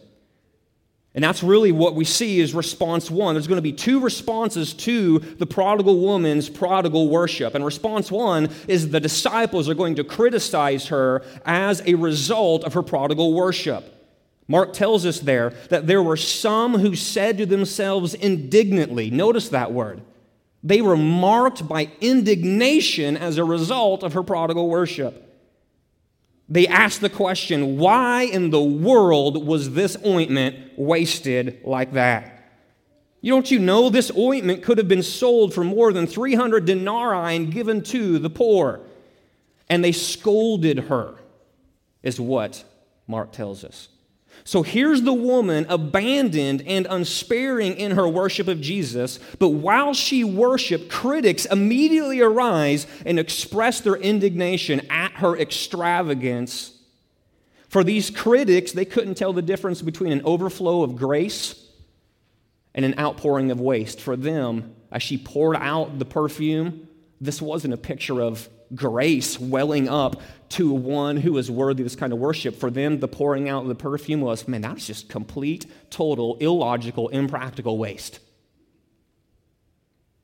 And 1.14 1.24
that's 1.24 1.42
really 1.42 1.72
what 1.72 1.96
we 1.96 2.04
see 2.04 2.42
is 2.42 2.54
response 2.54 3.10
one. 3.10 3.36
There's 3.36 3.48
going 3.48 3.56
to 3.56 3.62
be 3.62 3.72
two 3.72 4.02
responses 4.02 4.74
to 4.74 5.20
the 5.20 5.46
prodigal 5.46 5.98
woman's 6.02 6.50
prodigal 6.50 7.08
worship. 7.08 7.56
And 7.56 7.64
response 7.64 8.12
one 8.12 8.50
is 8.68 8.90
the 8.90 9.00
disciples 9.00 9.70
are 9.70 9.74
going 9.74 9.96
to 9.96 10.04
criticize 10.04 10.90
her 10.90 11.24
as 11.46 11.82
a 11.86 11.96
result 11.96 12.66
of 12.66 12.74
her 12.74 12.84
prodigal 12.84 13.34
worship. 13.34 13.95
Mark 14.48 14.74
tells 14.74 15.06
us 15.06 15.20
there 15.20 15.52
that 15.70 15.88
there 15.88 16.04
were 16.04 16.18
some 16.18 16.76
who 16.76 16.96
said 16.96 17.38
to 17.38 17.46
themselves 17.46 18.14
indignantly, 18.14 19.10
notice 19.10 19.50
that 19.50 19.74
word. 19.74 20.02
They 20.64 20.82
were 20.82 20.98
marked 20.98 21.68
by 21.68 21.92
indignation 22.02 23.18
as 23.18 23.38
a 23.38 23.44
result 23.44 24.04
of 24.04 24.14
her 24.14 24.24
prodigal 24.24 24.70
worship. 24.70 25.22
They 26.48 26.68
asked 26.68 27.02
the 27.02 27.10
question, 27.10 27.78
why 27.78 28.24
in 28.24 28.52
the 28.52 28.64
world 28.64 29.46
was 29.46 29.74
this 29.74 29.98
ointment 30.06 30.78
wasted 30.78 31.60
like 31.64 31.94
that? 31.94 32.32
You 33.22 33.32
don't 33.32 33.50
you 33.50 33.58
know 33.58 33.90
this 33.90 34.12
ointment 34.16 34.62
could 34.62 34.78
have 34.78 34.88
been 34.88 35.02
sold 35.02 35.54
for 35.54 35.64
more 35.64 35.92
than 35.92 36.06
300 36.06 36.66
denarii 36.66 37.36
and 37.36 37.52
given 37.52 37.82
to 37.84 38.20
the 38.20 38.30
poor? 38.30 38.82
And 39.68 39.84
they 39.84 39.92
scolded 39.92 40.78
her, 40.82 41.16
is 42.04 42.20
what 42.20 42.64
Mark 43.08 43.32
tells 43.32 43.64
us. 43.64 43.88
So 44.48 44.62
here's 44.62 45.02
the 45.02 45.14
woman 45.14 45.66
abandoned 45.70 46.62
and 46.68 46.86
unsparing 46.88 47.78
in 47.78 47.94
her 47.94 48.08
worship 48.08 48.48
of 48.48 48.62
Jesus, 48.62 49.20
but 49.40 49.50
while 49.50 49.96
she 49.96 50.24
worshiped, 50.24 50.88
critics 50.88 51.46
immediately 51.46 52.22
arise 52.22 52.86
and 53.08 53.18
express 53.18 53.82
their 53.82 53.96
indignation 53.96 54.82
at 54.92 55.14
her 55.14 55.36
extravagance. 55.36 56.78
For 57.70 57.84
these 57.84 58.12
critics, 58.12 58.72
they 58.72 58.86
couldn't 58.86 59.16
tell 59.16 59.34
the 59.34 59.42
difference 59.42 59.82
between 59.82 60.12
an 60.12 60.22
overflow 60.24 60.84
of 60.84 60.96
grace 60.96 61.68
and 62.76 62.86
an 62.86 63.00
outpouring 63.00 63.50
of 63.50 63.60
waste. 63.60 64.00
For 64.00 64.16
them, 64.16 64.76
as 64.92 65.02
she 65.02 65.18
poured 65.18 65.56
out 65.56 65.98
the 65.98 66.06
perfume, 66.06 66.88
this 67.20 67.42
wasn't 67.42 67.74
a 67.74 67.78
picture 67.78 68.22
of 68.22 68.48
grace 68.74 69.40
welling 69.40 69.88
up 69.88 70.22
to 70.50 70.72
one 70.72 71.18
who 71.18 71.38
is 71.38 71.52
worthy 71.52 71.84
of 71.84 71.86
this 71.86 71.96
kind 71.96 72.14
of 72.14 72.20
worship. 72.20 72.56
For 72.56 72.72
them, 72.72 73.00
the 73.00 73.08
pouring 73.08 73.50
out 73.50 73.64
of 73.64 73.68
the 73.68 73.76
perfume 73.76 74.22
was, 74.22 74.48
man, 74.48 74.62
that's 74.62 74.88
just 74.88 75.10
complete, 75.10 75.66
total, 75.90 76.38
illogical, 76.38 77.10
impractical 77.10 77.78
waste. 77.78 78.20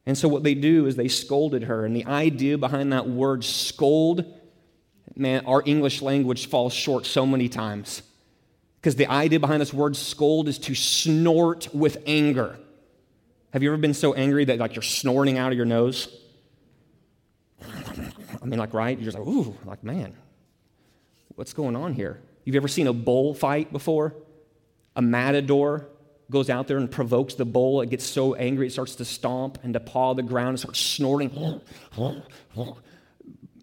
And 0.06 0.18
so 0.18 0.28
what 0.28 0.44
they 0.44 0.56
do 0.56 0.88
is 0.88 0.96
they 0.96 1.08
scolded 1.08 1.64
her. 1.64 1.86
And 1.86 1.96
the 1.96 2.06
idea 2.06 2.58
behind 2.58 2.92
that 2.94 3.08
word 3.08 3.44
scold, 3.44 4.26
man, 5.16 5.46
our 5.46 5.62
English 5.66 6.02
language 6.02 6.48
falls 6.48 6.74
short 6.74 7.06
so 7.06 7.26
many 7.26 7.50
times. 7.50 8.02
Because 8.80 8.96
the 8.96 9.08
idea 9.08 9.40
behind 9.40 9.62
this 9.62 9.74
word 9.74 9.96
scold 9.96 10.48
is 10.48 10.58
to 10.60 10.74
snort 10.74 11.74
with 11.74 11.98
anger. 12.08 12.58
Have 13.54 13.62
you 13.62 13.70
ever 13.70 13.78
been 13.78 13.94
so 13.94 14.14
angry 14.14 14.46
that 14.46 14.58
like 14.58 14.76
you're 14.76 14.82
snorting 14.82 15.38
out 15.38 15.52
of 15.52 15.58
your 15.58 15.68
nose? 15.68 16.08
I 18.42 18.46
mean, 18.46 18.60
like, 18.60 18.74
right? 18.74 18.98
You're 18.98 19.12
just 19.12 19.18
like, 19.18 19.28
ooh, 19.28 19.56
like, 19.66 19.84
man, 19.84 20.16
what's 21.36 21.54
going 21.54 21.76
on 21.76 21.94
here? 21.94 22.22
You've 22.44 22.56
ever 22.56 22.68
seen 22.68 22.88
a 22.88 22.94
bull 22.94 23.34
fight 23.34 23.72
before? 23.72 24.16
A 24.96 25.02
matador 25.02 25.88
goes 26.30 26.50
out 26.50 26.68
there 26.68 26.78
and 26.78 26.90
provokes 26.90 27.36
the 27.36 27.46
bull. 27.46 27.82
It 27.82 27.90
gets 27.90 28.06
so 28.06 28.34
angry, 28.34 28.68
it 28.68 28.72
starts 28.72 28.96
to 28.96 29.06
stomp 29.06 29.60
and 29.64 29.74
to 29.74 29.80
paw 29.80 30.14
the 30.14 30.24
ground 30.24 30.50
and 30.50 30.60
starts 30.60 30.80
snorting. 30.80 31.62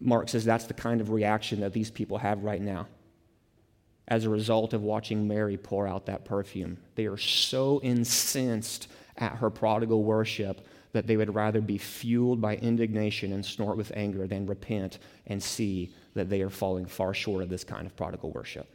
Mark 0.01 0.29
says 0.29 0.45
that's 0.45 0.67
the 0.67 0.75
kind 0.75 1.01
of 1.01 1.11
reaction 1.11 1.61
that 1.61 1.73
these 1.73 1.91
people 1.91 2.19
have 2.19 2.45
right 2.45 2.61
now 2.61 2.87
as 4.07 4.25
a 4.25 4.31
result 4.31 4.73
of 4.73 4.83
watching 4.83 5.29
Mary 5.29 5.57
pour 5.57 5.87
out 5.87 6.07
that 6.07 6.25
perfume. 6.25 6.79
They 6.95 7.07
are 7.07 7.17
so 7.17 7.81
incensed 7.83 8.89
at 9.17 9.37
her 9.37 9.51
prodigal 9.51 10.05
worship 10.05 10.67
that 10.99 11.07
they 11.07 11.17
would 11.17 11.33
rather 11.33 11.61
be 11.61 11.79
fueled 11.79 12.41
by 12.41 12.57
indignation 12.57 13.33
and 13.33 13.47
snort 13.47 13.77
with 13.77 13.93
anger 13.95 14.27
than 14.27 14.47
repent 14.47 14.99
and 15.29 15.41
see 15.41 15.95
that 16.15 16.29
they 16.29 16.43
are 16.43 16.51
falling 16.51 16.87
far 16.87 17.15
short 17.15 17.41
of 17.41 17.49
this 17.49 17.63
kind 17.63 17.87
of 17.87 17.95
prodigal 17.95 18.33
worship. 18.33 18.67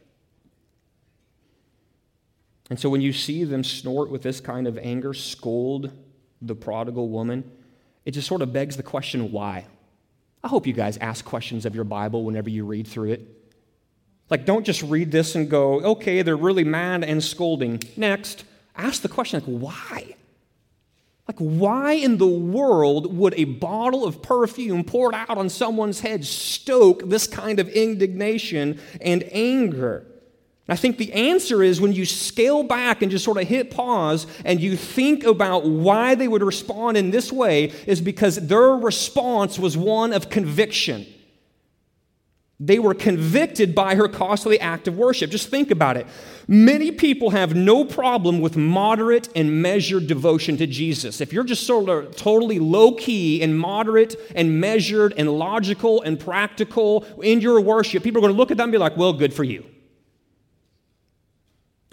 And 2.70 2.80
so 2.80 2.88
when 2.88 3.02
you 3.02 3.12
see 3.12 3.44
them 3.44 3.62
snort 3.62 4.08
with 4.08 4.22
this 4.22 4.40
kind 4.40 4.66
of 4.66 4.78
anger, 4.78 5.12
scold 5.12 5.92
the 6.40 6.54
prodigal 6.54 7.10
woman, 7.10 7.44
it 8.06 8.12
just 8.12 8.26
sort 8.26 8.40
of 8.40 8.54
begs 8.54 8.78
the 8.78 8.82
question 8.82 9.30
why? 9.30 9.66
I 10.42 10.48
hope 10.48 10.66
you 10.66 10.72
guys 10.72 10.96
ask 10.96 11.26
questions 11.26 11.66
of 11.66 11.74
your 11.74 11.84
Bible 11.84 12.24
whenever 12.24 12.48
you 12.48 12.64
read 12.64 12.86
through 12.86 13.12
it. 13.12 13.28
Like, 14.30 14.46
don't 14.46 14.64
just 14.64 14.82
read 14.82 15.10
this 15.10 15.34
and 15.34 15.50
go, 15.50 15.82
okay, 15.82 16.22
they're 16.22 16.38
really 16.38 16.64
mad 16.64 17.04
and 17.04 17.22
scolding. 17.22 17.82
Next, 17.98 18.44
ask 18.74 19.02
the 19.02 19.10
question, 19.10 19.40
like, 19.40 19.60
why? 19.60 20.16
Like, 21.26 21.38
why 21.38 21.92
in 21.92 22.18
the 22.18 22.26
world 22.26 23.16
would 23.16 23.34
a 23.34 23.44
bottle 23.44 24.04
of 24.04 24.20
perfume 24.20 24.84
poured 24.84 25.14
out 25.14 25.38
on 25.38 25.48
someone's 25.48 26.00
head 26.00 26.24
stoke 26.24 27.08
this 27.08 27.26
kind 27.26 27.58
of 27.58 27.68
indignation 27.70 28.78
and 29.00 29.24
anger? 29.32 30.06
I 30.68 30.76
think 30.76 30.96
the 30.96 31.12
answer 31.12 31.62
is 31.62 31.80
when 31.80 31.92
you 31.92 32.06
scale 32.06 32.62
back 32.62 33.02
and 33.02 33.10
just 33.10 33.24
sort 33.24 33.36
of 33.36 33.46
hit 33.46 33.70
pause 33.70 34.26
and 34.46 34.60
you 34.60 34.76
think 34.76 35.24
about 35.24 35.66
why 35.66 36.14
they 36.14 36.26
would 36.28 36.42
respond 36.42 36.96
in 36.96 37.10
this 37.10 37.30
way, 37.30 37.64
is 37.86 38.00
because 38.00 38.36
their 38.36 38.70
response 38.70 39.58
was 39.58 39.76
one 39.76 40.12
of 40.12 40.30
conviction. 40.30 41.06
They 42.66 42.78
were 42.78 42.94
convicted 42.94 43.74
by 43.74 43.94
her 43.94 44.08
costly 44.08 44.58
act 44.58 44.88
of 44.88 44.96
worship. 44.96 45.30
Just 45.30 45.50
think 45.50 45.70
about 45.70 45.98
it. 45.98 46.06
Many 46.48 46.92
people 46.92 47.30
have 47.30 47.54
no 47.54 47.84
problem 47.84 48.40
with 48.40 48.56
moderate 48.56 49.28
and 49.36 49.60
measured 49.60 50.06
devotion 50.06 50.56
to 50.56 50.66
Jesus. 50.66 51.20
If 51.20 51.30
you're 51.30 51.44
just 51.44 51.66
sort 51.66 51.90
of 51.90 52.16
totally 52.16 52.58
low 52.58 52.92
key 52.92 53.42
and 53.42 53.58
moderate 53.58 54.16
and 54.34 54.62
measured 54.62 55.12
and 55.18 55.28
logical 55.28 56.00
and 56.00 56.18
practical 56.18 57.04
in 57.22 57.42
your 57.42 57.60
worship, 57.60 58.02
people 58.02 58.20
are 58.20 58.22
going 58.22 58.32
to 58.32 58.38
look 58.38 58.50
at 58.50 58.56
that 58.56 58.62
and 58.62 58.72
be 58.72 58.78
like, 58.78 58.96
well, 58.96 59.12
good 59.12 59.34
for 59.34 59.44
you. 59.44 59.66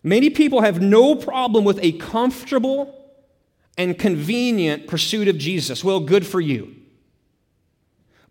Many 0.03 0.29
people 0.29 0.61
have 0.61 0.81
no 0.81 1.15
problem 1.15 1.65
with 1.65 1.79
a 1.83 1.91
comfortable 1.93 2.97
and 3.77 3.99
convenient 3.99 4.87
pursuit 4.87 5.27
of 5.27 5.37
Jesus. 5.37 5.83
Well, 5.83 5.99
good 5.99 6.25
for 6.25 6.39
you. 6.39 6.77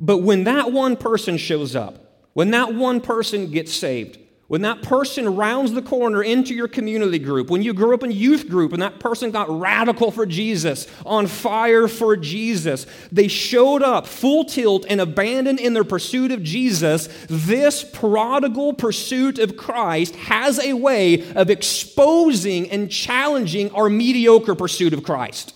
But 0.00 0.18
when 0.18 0.44
that 0.44 0.72
one 0.72 0.96
person 0.96 1.36
shows 1.36 1.76
up, 1.76 2.06
when 2.32 2.50
that 2.52 2.74
one 2.74 3.00
person 3.00 3.50
gets 3.50 3.74
saved, 3.74 4.18
when 4.50 4.62
that 4.62 4.82
person 4.82 5.36
rounds 5.36 5.74
the 5.74 5.80
corner 5.80 6.24
into 6.24 6.54
your 6.56 6.66
community 6.66 7.20
group, 7.20 7.50
when 7.50 7.62
you 7.62 7.72
grew 7.72 7.94
up 7.94 8.02
in 8.02 8.10
youth 8.10 8.48
group 8.48 8.72
and 8.72 8.82
that 8.82 8.98
person 8.98 9.30
got 9.30 9.48
radical 9.48 10.10
for 10.10 10.26
Jesus, 10.26 10.88
on 11.06 11.28
fire 11.28 11.86
for 11.86 12.16
Jesus, 12.16 12.84
they 13.12 13.28
showed 13.28 13.80
up 13.80 14.08
full 14.08 14.44
tilt 14.44 14.86
and 14.88 15.00
abandoned 15.00 15.60
in 15.60 15.72
their 15.72 15.84
pursuit 15.84 16.32
of 16.32 16.42
Jesus, 16.42 17.08
this 17.28 17.84
prodigal 17.84 18.72
pursuit 18.72 19.38
of 19.38 19.56
Christ 19.56 20.16
has 20.16 20.58
a 20.58 20.72
way 20.72 21.30
of 21.34 21.48
exposing 21.48 22.68
and 22.70 22.90
challenging 22.90 23.70
our 23.70 23.88
mediocre 23.88 24.56
pursuit 24.56 24.92
of 24.92 25.04
Christ. 25.04 25.54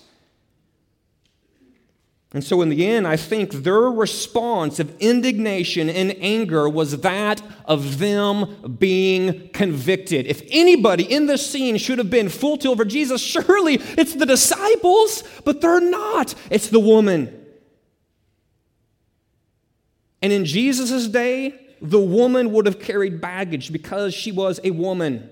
And 2.35 2.43
so, 2.43 2.61
in 2.61 2.67
the 2.67 2.85
end, 2.85 3.07
I 3.07 3.15
think 3.15 3.51
their 3.53 3.83
response 3.83 4.81
of 4.81 4.93
indignation 4.99 5.89
and 5.89 6.13
anger 6.19 6.67
was 6.67 6.99
that 6.99 7.41
of 7.63 7.97
them 7.97 8.75
being 8.77 9.47
convicted. 9.53 10.27
If 10.27 10.41
anybody 10.49 11.05
in 11.05 11.27
this 11.27 11.49
scene 11.49 11.77
should 11.77 11.97
have 11.97 12.09
been 12.09 12.27
full 12.27 12.57
for 12.57 12.83
Jesus, 12.83 13.21
surely 13.21 13.75
it's 13.75 14.15
the 14.15 14.25
disciples, 14.25 15.23
but 15.45 15.61
they're 15.61 15.79
not. 15.79 16.35
It's 16.49 16.67
the 16.67 16.79
woman. 16.81 17.45
And 20.21 20.33
in 20.33 20.43
Jesus' 20.43 21.07
day, 21.07 21.57
the 21.81 22.01
woman 22.01 22.51
would 22.51 22.65
have 22.65 22.81
carried 22.81 23.21
baggage 23.21 23.71
because 23.71 24.13
she 24.13 24.33
was 24.33 24.59
a 24.61 24.71
woman. 24.71 25.29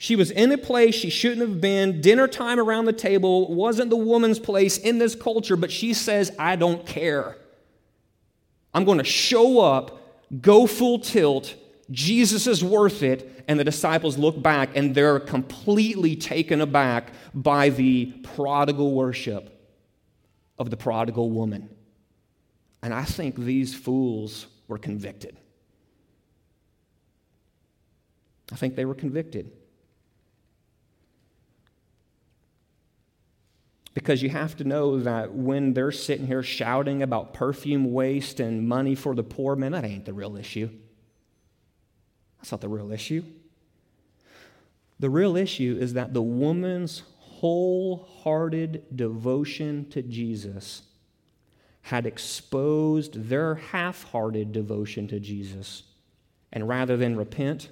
She 0.00 0.14
was 0.14 0.30
in 0.30 0.52
a 0.52 0.58
place 0.58 0.94
she 0.94 1.10
shouldn't 1.10 1.40
have 1.40 1.60
been. 1.60 2.00
Dinner 2.00 2.28
time 2.28 2.60
around 2.60 2.84
the 2.84 2.92
table 2.92 3.52
wasn't 3.52 3.90
the 3.90 3.96
woman's 3.96 4.38
place 4.38 4.78
in 4.78 4.98
this 4.98 5.16
culture, 5.16 5.56
but 5.56 5.72
she 5.72 5.92
says, 5.92 6.30
I 6.38 6.54
don't 6.54 6.86
care. 6.86 7.36
I'm 8.72 8.84
going 8.84 8.98
to 8.98 9.04
show 9.04 9.60
up, 9.60 10.00
go 10.40 10.68
full 10.68 11.00
tilt. 11.00 11.56
Jesus 11.90 12.46
is 12.46 12.62
worth 12.62 13.02
it. 13.02 13.44
And 13.48 13.58
the 13.58 13.64
disciples 13.64 14.18
look 14.18 14.40
back 14.40 14.76
and 14.76 14.94
they're 14.94 15.18
completely 15.18 16.14
taken 16.14 16.60
aback 16.60 17.12
by 17.34 17.70
the 17.70 18.06
prodigal 18.22 18.92
worship 18.92 19.58
of 20.58 20.70
the 20.70 20.76
prodigal 20.76 21.30
woman. 21.30 21.70
And 22.82 22.94
I 22.94 23.04
think 23.04 23.36
these 23.36 23.74
fools 23.74 24.46
were 24.68 24.78
convicted. 24.78 25.36
I 28.52 28.56
think 28.56 28.76
they 28.76 28.84
were 28.84 28.94
convicted. 28.94 29.50
Because 33.98 34.22
you 34.22 34.28
have 34.28 34.56
to 34.58 34.64
know 34.64 35.00
that 35.00 35.34
when 35.34 35.74
they're 35.74 35.90
sitting 35.90 36.28
here 36.28 36.44
shouting 36.44 37.02
about 37.02 37.34
perfume 37.34 37.92
waste 37.92 38.38
and 38.38 38.68
money 38.68 38.94
for 38.94 39.12
the 39.12 39.24
poor, 39.24 39.56
man, 39.56 39.72
that 39.72 39.84
ain't 39.84 40.04
the 40.04 40.12
real 40.12 40.36
issue. 40.36 40.70
That's 42.36 42.52
not 42.52 42.60
the 42.60 42.68
real 42.68 42.92
issue. 42.92 43.24
The 45.00 45.10
real 45.10 45.36
issue 45.36 45.76
is 45.80 45.94
that 45.94 46.14
the 46.14 46.22
woman's 46.22 47.02
wholehearted 47.18 48.84
devotion 48.94 49.90
to 49.90 50.02
Jesus 50.02 50.82
had 51.82 52.06
exposed 52.06 53.28
their 53.28 53.56
half 53.56 54.04
hearted 54.04 54.52
devotion 54.52 55.08
to 55.08 55.18
Jesus. 55.18 55.82
And 56.52 56.68
rather 56.68 56.96
than 56.96 57.16
repent, 57.16 57.68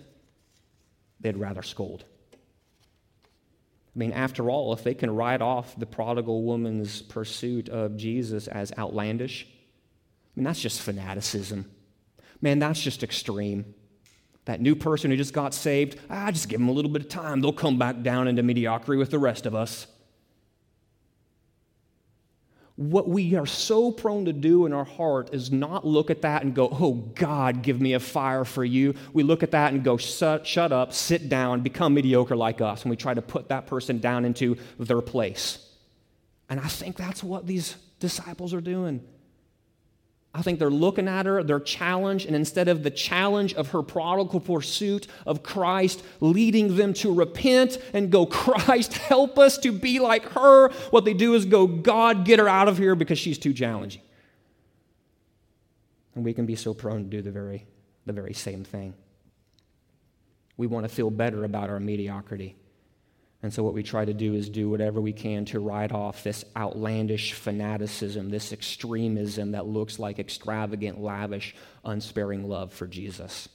they'd 1.20 1.36
rather 1.36 1.62
scold. 1.62 2.04
I 3.96 3.98
mean, 3.98 4.12
after 4.12 4.50
all, 4.50 4.74
if 4.74 4.84
they 4.84 4.92
can 4.92 5.10
write 5.10 5.40
off 5.40 5.74
the 5.78 5.86
prodigal 5.86 6.42
woman's 6.42 7.00
pursuit 7.00 7.70
of 7.70 7.96
Jesus 7.96 8.46
as 8.46 8.70
outlandish, 8.76 9.46
I 9.48 10.30
mean, 10.36 10.44
that's 10.44 10.60
just 10.60 10.82
fanaticism. 10.82 11.64
Man, 12.42 12.58
that's 12.58 12.82
just 12.82 13.02
extreme. 13.02 13.74
That 14.44 14.60
new 14.60 14.76
person 14.76 15.10
who 15.10 15.16
just 15.16 15.32
got 15.32 15.54
saved, 15.54 15.98
ah, 16.10 16.30
just 16.30 16.50
give 16.50 16.60
them 16.60 16.68
a 16.68 16.72
little 16.72 16.90
bit 16.90 17.02
of 17.02 17.08
time. 17.08 17.40
They'll 17.40 17.54
come 17.54 17.78
back 17.78 18.02
down 18.02 18.28
into 18.28 18.42
mediocrity 18.42 18.98
with 18.98 19.10
the 19.10 19.18
rest 19.18 19.46
of 19.46 19.54
us 19.54 19.86
what 22.76 23.08
we 23.08 23.34
are 23.36 23.46
so 23.46 23.90
prone 23.90 24.26
to 24.26 24.34
do 24.34 24.66
in 24.66 24.74
our 24.74 24.84
heart 24.84 25.30
is 25.32 25.50
not 25.50 25.86
look 25.86 26.10
at 26.10 26.22
that 26.22 26.42
and 26.42 26.54
go, 26.54 26.68
oh, 26.70 26.92
God, 26.92 27.62
give 27.62 27.80
me 27.80 27.94
a 27.94 28.00
fire 28.00 28.44
for 28.44 28.64
you. 28.64 28.94
We 29.14 29.22
look 29.22 29.42
at 29.42 29.52
that 29.52 29.72
and 29.72 29.82
go, 29.82 29.96
shut, 29.96 30.46
up, 30.72 30.92
sit 30.92 31.30
down, 31.30 31.62
become 31.62 31.94
mediocre 31.94 32.36
like 32.36 32.60
us. 32.60 32.82
And 32.82 32.90
we 32.90 32.96
try 32.96 33.14
to 33.14 33.22
put 33.22 33.48
that 33.48 33.66
person 33.66 33.98
down 33.98 34.26
into 34.26 34.58
their 34.78 35.00
place. 35.00 35.66
And 36.50 36.60
I 36.60 36.68
think 36.68 36.96
that's 36.96 37.24
what 37.24 37.46
these 37.46 37.76
disciples 37.98 38.52
are 38.52 38.60
doing. 38.60 39.02
I 40.36 40.42
think 40.42 40.58
they're 40.58 40.68
looking 40.68 41.08
at 41.08 41.24
her, 41.24 41.42
they're 41.42 41.58
challenged, 41.58 42.26
and 42.26 42.36
instead 42.36 42.68
of 42.68 42.82
the 42.82 42.90
challenge 42.90 43.54
of 43.54 43.70
her 43.70 43.82
prodigal 43.82 44.40
pursuit 44.40 45.06
of 45.24 45.42
Christ 45.42 46.02
leading 46.20 46.76
them 46.76 46.92
to 46.94 47.12
repent 47.12 47.78
and 47.94 48.10
go, 48.10 48.26
Christ, 48.26 48.92
help 48.92 49.38
us 49.38 49.56
to 49.58 49.72
be 49.72 49.98
like 49.98 50.26
her, 50.32 50.68
what 50.90 51.06
they 51.06 51.14
do 51.14 51.32
is 51.32 51.46
go, 51.46 51.66
God, 51.66 52.26
get 52.26 52.38
her 52.38 52.48
out 52.48 52.68
of 52.68 52.76
here 52.76 52.94
because 52.94 53.18
she's 53.18 53.38
too 53.38 53.54
challenging. 53.54 54.02
And 56.14 56.22
we 56.22 56.34
can 56.34 56.44
be 56.44 56.54
so 56.54 56.74
prone 56.74 57.04
to 57.04 57.08
do 57.08 57.22
the 57.22 57.30
very, 57.30 57.66
the 58.04 58.12
very 58.12 58.34
same 58.34 58.62
thing. 58.62 58.92
We 60.58 60.66
want 60.66 60.86
to 60.86 60.94
feel 60.94 61.10
better 61.10 61.44
about 61.44 61.70
our 61.70 61.80
mediocrity. 61.80 62.56
And 63.46 63.54
so, 63.54 63.62
what 63.62 63.74
we 63.74 63.84
try 63.84 64.04
to 64.04 64.12
do 64.12 64.34
is 64.34 64.48
do 64.48 64.68
whatever 64.68 65.00
we 65.00 65.12
can 65.12 65.44
to 65.44 65.60
write 65.60 65.92
off 65.92 66.24
this 66.24 66.44
outlandish 66.56 67.32
fanaticism, 67.34 68.28
this 68.28 68.52
extremism 68.52 69.52
that 69.52 69.68
looks 69.68 70.00
like 70.00 70.18
extravagant, 70.18 71.00
lavish, 71.00 71.54
unsparing 71.84 72.48
love 72.48 72.72
for 72.72 72.88
Jesus. 72.88 73.48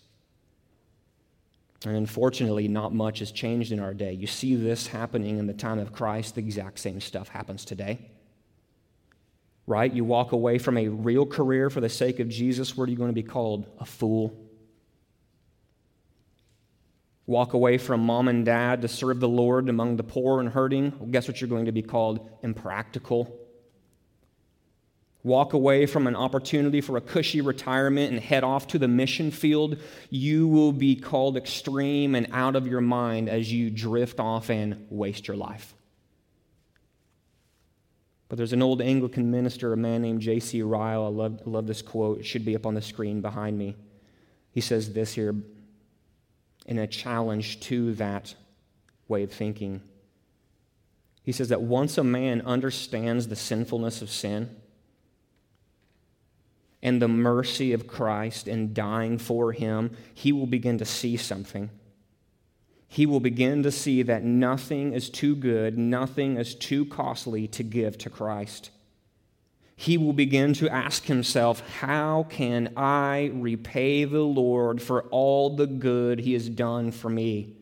And 1.85 1.97
unfortunately, 1.97 2.69
not 2.69 2.93
much 2.93 3.19
has 3.19 3.33
changed 3.33 3.73
in 3.73 3.81
our 3.81 3.93
day. 3.93 4.13
You 4.13 4.27
see 4.27 4.55
this 4.55 4.87
happening 4.87 5.39
in 5.39 5.45
the 5.45 5.53
time 5.53 5.77
of 5.77 5.91
Christ, 5.91 6.35
the 6.35 6.41
exact 6.41 6.79
same 6.79 7.01
stuff 7.01 7.27
happens 7.27 7.65
today. 7.65 7.99
Right? 9.67 9.91
You 9.91 10.05
walk 10.05 10.31
away 10.31 10.57
from 10.57 10.77
a 10.77 10.87
real 10.87 11.25
career 11.25 11.69
for 11.69 11.81
the 11.81 11.89
sake 11.89 12.21
of 12.21 12.29
Jesus, 12.29 12.77
what 12.77 12.87
are 12.87 12.91
you 12.91 12.97
going 12.97 13.09
to 13.09 13.13
be 13.13 13.23
called? 13.23 13.69
A 13.81 13.85
fool 13.85 14.33
walk 17.31 17.53
away 17.53 17.77
from 17.77 18.01
mom 18.01 18.27
and 18.27 18.45
dad 18.45 18.81
to 18.81 18.87
serve 18.87 19.19
the 19.19 19.27
Lord 19.27 19.69
among 19.69 19.95
the 19.95 20.03
poor 20.03 20.41
and 20.41 20.49
hurting, 20.49 20.93
well, 20.99 21.09
guess 21.09 21.27
what 21.27 21.39
you're 21.39 21.49
going 21.49 21.65
to 21.65 21.71
be 21.71 21.81
called? 21.81 22.29
Impractical. 22.43 23.35
Walk 25.23 25.53
away 25.53 25.85
from 25.85 26.07
an 26.07 26.15
opportunity 26.15 26.81
for 26.81 26.97
a 26.97 27.01
cushy 27.01 27.41
retirement 27.41 28.11
and 28.11 28.19
head 28.19 28.43
off 28.43 28.67
to 28.67 28.79
the 28.79 28.87
mission 28.87 29.31
field, 29.31 29.77
you 30.09 30.47
will 30.47 30.73
be 30.73 30.95
called 30.95 31.37
extreme 31.37 32.15
and 32.15 32.27
out 32.33 32.55
of 32.55 32.67
your 32.67 32.81
mind 32.81 33.29
as 33.29 33.51
you 33.51 33.69
drift 33.69 34.19
off 34.19 34.49
and 34.49 34.85
waste 34.89 35.27
your 35.27 35.37
life. 35.37 35.73
But 38.27 38.37
there's 38.37 38.53
an 38.53 38.61
old 38.61 38.81
Anglican 38.81 39.29
minister, 39.31 39.73
a 39.73 39.77
man 39.77 40.01
named 40.01 40.21
J.C. 40.21 40.63
Ryle. 40.63 41.05
I 41.05 41.09
love, 41.09 41.41
I 41.45 41.49
love 41.49 41.67
this 41.67 41.81
quote. 41.81 42.19
It 42.19 42.25
should 42.25 42.45
be 42.45 42.55
up 42.55 42.65
on 42.65 42.73
the 42.73 42.81
screen 42.81 43.21
behind 43.21 43.57
me. 43.57 43.75
He 44.53 44.61
says 44.61 44.91
this 44.91 45.13
here 45.13 45.35
in 46.65 46.77
a 46.77 46.87
challenge 46.87 47.59
to 47.61 47.93
that 47.95 48.35
way 49.07 49.23
of 49.23 49.31
thinking. 49.31 49.81
He 51.23 51.31
says 51.31 51.49
that 51.49 51.61
once 51.61 51.97
a 51.97 52.03
man 52.03 52.41
understands 52.41 53.27
the 53.27 53.35
sinfulness 53.35 54.01
of 54.01 54.09
sin 54.09 54.55
and 56.81 57.01
the 57.01 57.07
mercy 57.07 57.73
of 57.73 57.87
Christ 57.87 58.47
in 58.47 58.73
dying 58.73 59.17
for 59.17 59.51
him, 59.51 59.95
he 60.13 60.31
will 60.31 60.47
begin 60.47 60.77
to 60.79 60.85
see 60.85 61.17
something. 61.17 61.69
He 62.87 63.05
will 63.05 63.19
begin 63.19 63.63
to 63.63 63.71
see 63.71 64.01
that 64.03 64.23
nothing 64.23 64.93
is 64.93 65.09
too 65.09 65.35
good, 65.35 65.77
nothing 65.77 66.37
is 66.37 66.55
too 66.55 66.85
costly 66.85 67.47
to 67.49 67.63
give 67.63 67.97
to 67.99 68.09
Christ 68.09 68.71
he 69.81 69.97
will 69.97 70.13
begin 70.13 70.53
to 70.53 70.69
ask 70.69 71.05
himself, 71.05 71.67
How 71.79 72.27
can 72.29 72.71
I 72.77 73.31
repay 73.33 74.03
the 74.03 74.21
Lord 74.21 74.79
for 74.79 75.05
all 75.05 75.55
the 75.55 75.65
good 75.65 76.19
he 76.19 76.33
has 76.33 76.47
done 76.47 76.91
for 76.91 77.09
me? 77.09 77.55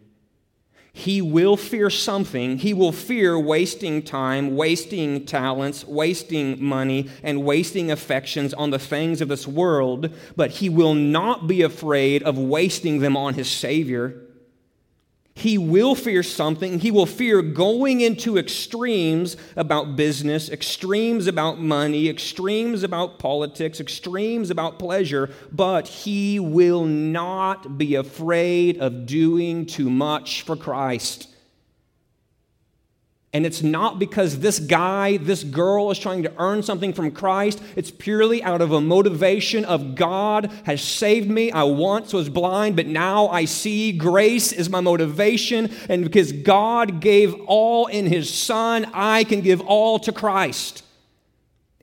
He 0.91 1.21
will 1.21 1.55
fear 1.55 1.89
something. 1.89 2.57
He 2.57 2.73
will 2.73 2.91
fear 2.91 3.39
wasting 3.39 4.01
time, 4.03 4.57
wasting 4.57 5.25
talents, 5.25 5.85
wasting 5.85 6.61
money, 6.61 7.09
and 7.23 7.45
wasting 7.45 7.89
affections 7.89 8.53
on 8.53 8.71
the 8.71 8.79
things 8.79 9.21
of 9.21 9.29
this 9.29 9.47
world, 9.47 10.13
but 10.35 10.51
he 10.51 10.67
will 10.67 10.95
not 10.95 11.47
be 11.47 11.61
afraid 11.61 12.21
of 12.23 12.37
wasting 12.37 12.99
them 12.99 13.15
on 13.15 13.35
his 13.35 13.49
Savior 13.49 14.28
he 15.39 15.57
will 15.57 15.95
fear 15.95 16.23
something. 16.23 16.79
He 16.79 16.91
will 16.91 17.05
fear 17.05 17.41
going 17.41 18.01
into 18.01 18.37
extremes 18.37 19.37
about 19.55 19.95
business, 19.95 20.49
extremes 20.49 21.27
about 21.27 21.59
money, 21.59 22.09
extremes 22.09 22.83
about 22.83 23.19
politics, 23.19 23.79
extremes 23.79 24.49
about 24.49 24.79
pleasure, 24.79 25.29
but 25.51 25.87
he 25.87 26.39
will 26.39 26.85
not 26.85 27.77
be 27.77 27.95
afraid 27.95 28.77
of 28.79 29.05
doing 29.05 29.65
too 29.65 29.89
much 29.89 30.41
for 30.41 30.55
Christ. 30.55 31.27
And 33.31 33.45
it's 33.45 33.61
not 33.61 33.99
because 33.99 34.39
this 34.39 34.59
guy, 34.59 35.17
this 35.17 35.43
girl 35.43 35.91
is 35.91 35.99
trying 35.99 36.23
to 36.23 36.33
earn 36.39 36.63
something 36.63 36.93
from 36.93 37.11
Christ. 37.11 37.61
It's 37.75 37.91
purely 37.91 38.41
out 38.41 38.59
of 38.59 38.71
a 38.71 38.81
motivation 38.81 39.65
of 39.65 39.93
God 39.93 40.51
has 40.63 40.81
saved 40.81 41.29
me. 41.29 41.51
I 41.51 41.61
once 41.63 42.11
was 42.11 42.27
blind, 42.27 42.75
but 42.75 42.87
now 42.87 43.27
I 43.27 43.45
see. 43.45 43.91
Grace 43.91 44.51
is 44.51 44.67
my 44.67 44.81
motivation. 44.81 45.71
And 45.89 46.03
because 46.03 46.31
God 46.31 47.01
gave 47.01 47.35
all 47.45 47.85
in 47.85 48.07
his 48.07 48.33
Son, 48.33 48.89
I 48.95 49.23
can 49.25 49.41
give 49.41 49.61
all 49.61 49.99
to 49.99 50.11
Christ. 50.11 50.83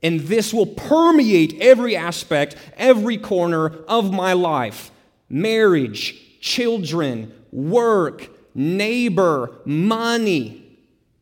And 0.03 0.19
this 0.21 0.53
will 0.53 0.67
permeate 0.67 1.61
every 1.61 1.95
aspect, 1.95 2.57
every 2.75 3.17
corner 3.17 3.67
of 3.87 4.11
my 4.11 4.33
life 4.33 4.91
marriage, 5.29 6.39
children, 6.41 7.33
work, 7.51 8.29
neighbor, 8.53 9.61
money 9.65 10.66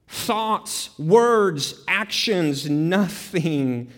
thoughts, 0.07 0.97
words, 0.99 1.83
actions, 1.87 2.69
nothing 2.69 3.91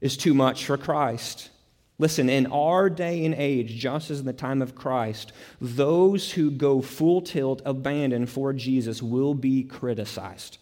is 0.00 0.16
too 0.16 0.34
much 0.34 0.64
for 0.64 0.76
Christ. 0.76 1.50
Listen, 1.98 2.30
in 2.30 2.46
our 2.46 2.88
day 2.88 3.26
and 3.26 3.34
age, 3.34 3.76
just 3.76 4.10
as 4.10 4.20
in 4.20 4.26
the 4.26 4.32
time 4.32 4.62
of 4.62 4.74
Christ, 4.74 5.32
those 5.60 6.32
who 6.32 6.50
go 6.50 6.80
full 6.80 7.20
tilt, 7.20 7.60
abandon 7.66 8.24
for 8.24 8.54
Jesus 8.54 9.02
will 9.02 9.34
be 9.34 9.64
criticized. 9.64 10.56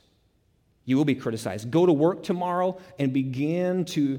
You 0.85 0.96
will 0.96 1.05
be 1.05 1.14
criticized. 1.14 1.70
Go 1.70 1.87
to 1.87 1.92
work 1.92 2.24
tomorrow 2.24 2.81
and 2.98 3.12
begin 3.12 3.85
to, 3.85 4.18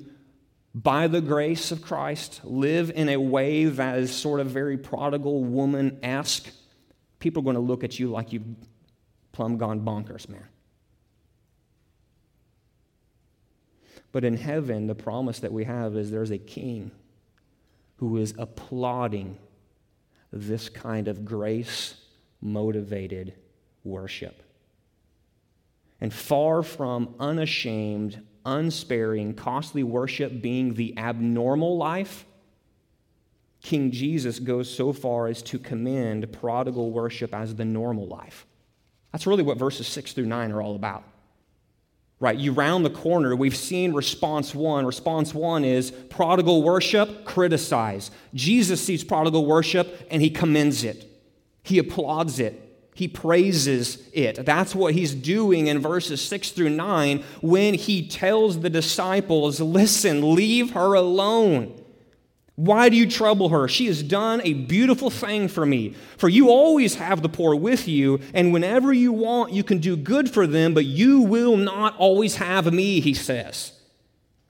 by 0.73 1.08
the 1.08 1.19
grace 1.19 1.71
of 1.71 1.82
Christ, 1.82 2.39
live 2.45 2.89
in 2.91 3.10
a 3.10 3.17
way 3.17 3.65
that 3.65 3.97
is 3.97 4.15
sort 4.15 4.39
of 4.39 4.47
very 4.47 4.77
prodigal 4.77 5.43
woman 5.43 5.99
esque. 6.01 6.49
People 7.19 7.41
are 7.41 7.43
going 7.43 7.55
to 7.55 7.60
look 7.60 7.84
at 7.84 7.99
you 7.99 8.10
like 8.10 8.32
you've 8.32 8.45
plumb 9.34 9.58
gone 9.58 9.82
bonkers, 9.82 10.29
man. 10.29 10.45
But 14.12 14.24
in 14.24 14.38
heaven, 14.38 14.88
the 14.88 14.95
promise 14.95 15.39
that 15.39 15.54
we 15.54 15.65
have 15.65 15.95
is 15.95 16.10
there's 16.10 16.32
a 16.32 16.38
king 16.38 16.91
who 17.98 18.17
is 18.17 18.34
applauding 18.38 19.38
this 20.32 20.69
kind 20.69 21.08
of 21.08 21.26
grace 21.26 21.95
motivated 22.41 23.34
worship. 23.84 24.41
And 26.02 26.13
far 26.13 26.63
from 26.63 27.15
unashamed, 27.19 28.22
unsparing, 28.45 29.34
costly 29.34 29.84
worship 29.84 30.41
being 30.41 30.74
the 30.74 30.98
abnormal 30.98 31.78
life, 31.78 32.26
King 33.62 33.91
Jesus 33.91 34.39
goes 34.39 34.74
so 34.74 34.93
far 34.93 35.28
as 35.28 35.41
to 35.43 35.60
commend 35.60 36.32
prodigal 36.32 36.91
worship 36.91 37.34
as 37.34 37.56
the 37.56 37.65
normal 37.65 38.08
life. 38.08 38.45
That's 39.12 39.28
really 39.28 39.43
what 39.43 39.58
verses 39.58 39.88
6 39.88 40.13
through 40.13 40.28
9 40.28 40.52
are 40.52 40.62
all 40.62 40.76
about 40.76 41.04
right? 42.19 42.38
You 42.38 42.51
round 42.51 42.86
the 42.86 42.89
corner, 42.89 43.36
we've 43.36 43.55
seen 43.55 43.93
response 43.93 44.53
one. 44.53 44.86
Response 44.86 45.34
one 45.34 45.63
is 45.63 45.91
prodigal 45.91 46.63
worship, 46.63 47.25
criticize. 47.25 48.12
Jesus 48.34 48.82
sees 48.82 49.03
prodigal 49.03 49.45
worship 49.45 50.08
and 50.12 50.21
he 50.21 50.29
commends 50.29 50.84
it, 50.84 51.05
he 51.63 51.79
applauds 51.79 52.39
it. 52.39 52.65
He 52.95 53.08
praises 53.08 54.10
it. 54.12 54.45
That's 54.45 54.75
what 54.75 54.93
he's 54.93 55.15
doing 55.15 55.67
in 55.67 55.79
verses 55.79 56.21
6 56.21 56.51
through 56.51 56.71
9 56.71 57.23
when 57.39 57.75
he 57.75 58.05
tells 58.05 58.60
the 58.60 58.69
disciples, 58.69 59.62
Listen, 59.62 60.36
leave 60.36 60.71
her 60.71 60.95
alone. 60.95 61.82
Why 62.60 62.89
do 62.89 62.98
you 62.98 63.10
trouble 63.10 63.48
her? 63.48 63.69
She 63.69 63.86
has 63.86 64.04
done 64.04 64.41
a 64.43 64.52
beautiful 64.52 65.10
thing 65.10 65.48
for 65.48 65.65
me. 65.65 65.95
For 66.17 66.28
you 66.28 66.50
always 66.50 66.95
have 66.95 67.22
the 67.22 67.30
poor 67.30 67.56
with 67.56 67.88
you, 67.88 68.19
and 68.34 68.52
whenever 68.52 68.91
you 68.91 69.13
want, 69.13 69.54
you 69.54 69.63
can 69.63 69.78
do 69.78 69.95
good 69.95 70.30
for 70.30 70.45
them, 70.45 70.74
but 70.74 70.84
you 70.84 71.22
will 71.22 71.56
not 71.56 71.95
always 71.95 72.36
have 72.36 72.74
me, 72.74 73.00
he 73.00 73.13
says. 73.13 73.72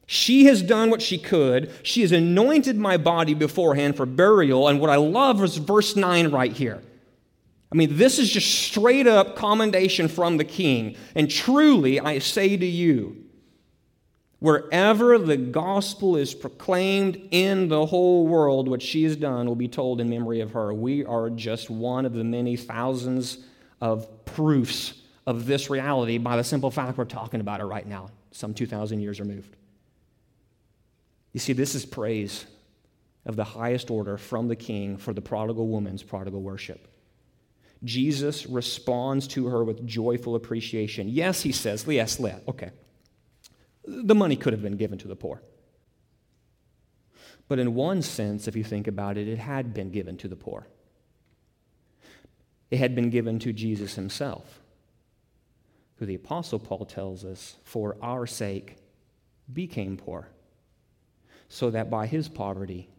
She 0.07 0.45
has 0.45 0.63
done 0.63 0.89
what 0.89 1.03
she 1.03 1.19
could. 1.19 1.71
She 1.83 2.01
has 2.01 2.11
anointed 2.11 2.77
my 2.77 2.97
body 2.97 3.35
beforehand 3.35 3.95
for 3.95 4.07
burial. 4.07 4.67
And 4.67 4.79
what 4.79 4.89
I 4.89 4.95
love 4.95 5.43
is 5.43 5.57
verse 5.57 5.95
9 5.95 6.31
right 6.31 6.51
here. 6.51 6.81
I 7.71 7.75
mean, 7.75 7.95
this 7.95 8.17
is 8.17 8.31
just 8.31 8.49
straight 8.49 9.05
up 9.05 9.35
commendation 9.35 10.07
from 10.07 10.37
the 10.37 10.43
king. 10.43 10.95
And 11.13 11.29
truly, 11.29 11.99
I 11.99 12.17
say 12.17 12.57
to 12.57 12.65
you, 12.65 13.23
Wherever 14.39 15.17
the 15.17 15.35
gospel 15.35 16.15
is 16.15 16.33
proclaimed 16.33 17.21
in 17.31 17.67
the 17.67 17.85
whole 17.85 18.25
world, 18.25 18.69
what 18.69 18.81
she 18.81 19.03
has 19.03 19.17
done 19.17 19.47
will 19.47 19.55
be 19.55 19.67
told 19.67 19.99
in 19.99 20.09
memory 20.09 20.39
of 20.39 20.51
her. 20.51 20.73
We 20.73 21.03
are 21.03 21.29
just 21.29 21.69
one 21.69 22.05
of 22.05 22.13
the 22.13 22.23
many 22.23 22.55
thousands 22.55 23.39
of 23.81 24.25
proofs 24.25 24.93
of 25.27 25.45
this 25.45 25.69
reality 25.69 26.17
by 26.17 26.37
the 26.37 26.43
simple 26.43 26.71
fact 26.71 26.97
we're 26.97 27.05
talking 27.05 27.41
about 27.41 27.59
it 27.59 27.65
right 27.65 27.85
now, 27.85 28.09
some 28.31 28.53
2,000 28.53 29.01
years 29.01 29.19
removed. 29.19 29.57
You 31.33 31.39
see, 31.39 31.53
this 31.53 31.75
is 31.75 31.85
praise 31.85 32.45
of 33.25 33.35
the 33.35 33.43
highest 33.43 33.91
order 33.91 34.17
from 34.17 34.47
the 34.47 34.55
king 34.55 34.97
for 34.97 35.13
the 35.13 35.21
prodigal 35.21 35.67
woman's 35.67 36.01
prodigal 36.01 36.41
worship. 36.41 36.87
Jesus 37.83 38.45
responds 38.45 39.27
to 39.27 39.47
her 39.47 39.63
with 39.63 39.85
joyful 39.85 40.35
appreciation. 40.35 41.09
Yes, 41.09 41.41
he 41.41 41.51
says, 41.51 41.85
yes, 41.87 42.19
let. 42.19 42.47
Okay, 42.47 42.71
the 43.89 44.15
money 44.15 44.35
could 44.35 44.53
have 44.53 44.61
been 44.61 44.77
given 44.77 44.97
to 44.99 45.07
the 45.07 45.15
poor. 45.15 45.41
But 47.47 47.59
in 47.59 47.73
one 47.73 48.01
sense, 48.01 48.47
if 48.47 48.55
you 48.55 48.63
think 48.63 48.87
about 48.87 49.17
it, 49.17 49.27
it 49.27 49.39
had 49.39 49.73
been 49.73 49.89
given 49.89 50.17
to 50.17 50.27
the 50.27 50.35
poor. 50.35 50.67
It 52.69 52.77
had 52.77 52.93
been 52.93 53.09
given 53.09 53.39
to 53.39 53.51
Jesus 53.51 53.95
himself, 53.95 54.61
who 55.95 56.05
the 56.05 56.15
Apostle 56.15 56.59
Paul 56.59 56.85
tells 56.85 57.25
us, 57.25 57.55
for 57.63 57.97
our 58.01 58.27
sake, 58.27 58.75
became 59.51 59.97
poor, 59.97 60.29
so 61.47 61.71
that 61.71 61.89
by 61.89 62.05
his 62.05 62.29
poverty 62.29 62.89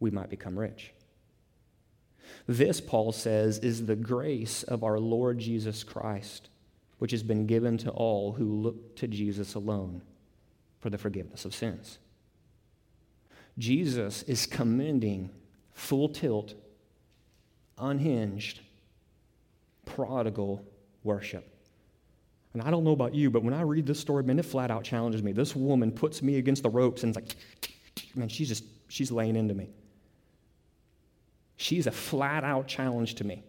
we 0.00 0.10
might 0.10 0.28
become 0.28 0.58
rich. 0.58 0.92
This, 2.48 2.80
Paul 2.80 3.12
says, 3.12 3.58
is 3.58 3.86
the 3.86 3.96
grace 3.96 4.64
of 4.64 4.82
our 4.82 4.98
Lord 4.98 5.38
Jesus 5.38 5.84
Christ 5.84 6.49
which 7.00 7.12
has 7.12 7.22
been 7.22 7.46
given 7.46 7.78
to 7.78 7.90
all 7.90 8.32
who 8.32 8.44
look 8.44 8.94
to 8.94 9.08
Jesus 9.08 9.54
alone 9.54 10.02
for 10.80 10.90
the 10.90 10.98
forgiveness 10.98 11.46
of 11.46 11.54
sins. 11.54 11.98
Jesus 13.56 14.22
is 14.24 14.44
commending 14.44 15.30
full 15.72 16.10
tilt, 16.10 16.52
unhinged, 17.78 18.60
prodigal 19.86 20.62
worship. 21.02 21.46
And 22.52 22.62
I 22.62 22.70
don't 22.70 22.84
know 22.84 22.92
about 22.92 23.14
you, 23.14 23.30
but 23.30 23.42
when 23.42 23.54
I 23.54 23.62
read 23.62 23.86
this 23.86 23.98
story, 23.98 24.22
man, 24.22 24.38
it 24.38 24.44
flat 24.44 24.70
out 24.70 24.84
challenges 24.84 25.22
me. 25.22 25.32
This 25.32 25.56
woman 25.56 25.92
puts 25.92 26.20
me 26.20 26.36
against 26.36 26.62
the 26.62 26.70
ropes 26.70 27.02
and 27.02 27.16
it's 27.16 27.24
like, 27.24 27.36
man, 28.14 28.28
she's 28.28 28.48
just, 28.48 28.64
she's 28.88 29.10
laying 29.10 29.36
into 29.36 29.54
me. 29.54 29.70
She's 31.56 31.86
a 31.86 31.92
flat 31.92 32.44
out 32.44 32.68
challenge 32.68 33.14
to 33.16 33.24
me. 33.24 33.42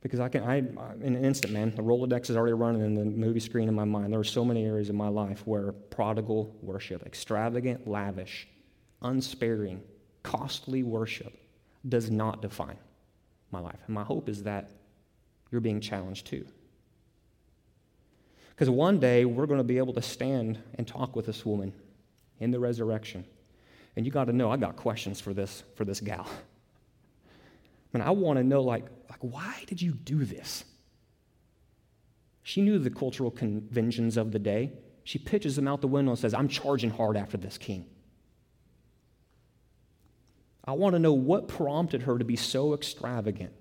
Because 0.00 0.20
I 0.20 0.28
can, 0.28 0.44
I, 0.44 0.58
in 0.58 1.16
an 1.16 1.24
instant, 1.24 1.52
man, 1.52 1.74
the 1.74 1.82
Rolodex 1.82 2.30
is 2.30 2.36
already 2.36 2.52
running 2.52 2.82
in 2.82 2.94
the 2.94 3.04
movie 3.04 3.40
screen 3.40 3.68
in 3.68 3.74
my 3.74 3.84
mind. 3.84 4.12
There 4.12 4.20
are 4.20 4.24
so 4.24 4.44
many 4.44 4.64
areas 4.64 4.90
in 4.90 4.96
my 4.96 5.08
life 5.08 5.44
where 5.44 5.72
prodigal 5.72 6.56
worship, 6.62 7.04
extravagant, 7.04 7.88
lavish, 7.88 8.46
unsparing, 9.02 9.82
costly 10.22 10.82
worship 10.84 11.32
does 11.88 12.10
not 12.10 12.42
define 12.42 12.78
my 13.50 13.60
life. 13.60 13.78
And 13.86 13.94
my 13.94 14.04
hope 14.04 14.28
is 14.28 14.44
that 14.44 14.70
you're 15.50 15.60
being 15.60 15.80
challenged 15.80 16.26
too. 16.26 16.46
Because 18.50 18.70
one 18.70 18.98
day 18.98 19.24
we're 19.24 19.46
going 19.46 19.58
to 19.58 19.64
be 19.64 19.78
able 19.78 19.94
to 19.94 20.02
stand 20.02 20.58
and 20.74 20.86
talk 20.86 21.14
with 21.16 21.26
this 21.26 21.46
woman 21.46 21.72
in 22.40 22.50
the 22.50 22.58
resurrection. 22.58 23.24
And 23.96 24.04
you 24.04 24.12
got 24.12 24.24
to 24.24 24.32
know, 24.32 24.50
I 24.50 24.56
got 24.56 24.76
questions 24.76 25.20
for 25.20 25.32
this, 25.32 25.62
for 25.74 25.84
this 25.84 26.00
gal. 26.00 26.28
And 27.94 28.02
I 28.02 28.10
want 28.10 28.38
to 28.38 28.44
know, 28.44 28.62
like, 28.62 28.84
like, 29.08 29.20
why 29.20 29.64
did 29.66 29.80
you 29.80 29.92
do 29.92 30.24
this? 30.24 30.64
She 32.42 32.62
knew 32.62 32.78
the 32.78 32.90
cultural 32.90 33.30
conventions 33.30 34.16
of 34.16 34.32
the 34.32 34.38
day. 34.38 34.72
She 35.04 35.18
pitches 35.18 35.56
them 35.56 35.66
out 35.66 35.80
the 35.80 35.88
window 35.88 36.12
and 36.12 36.18
says, 36.18 36.34
I'm 36.34 36.48
charging 36.48 36.90
hard 36.90 37.16
after 37.16 37.36
this 37.36 37.58
king. 37.58 37.86
I 40.64 40.72
want 40.72 40.94
to 40.94 40.98
know 40.98 41.14
what 41.14 41.48
prompted 41.48 42.02
her 42.02 42.18
to 42.18 42.24
be 42.24 42.36
so 42.36 42.74
extravagant, 42.74 43.54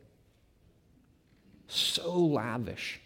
so 1.68 2.18
lavish, 2.18 3.00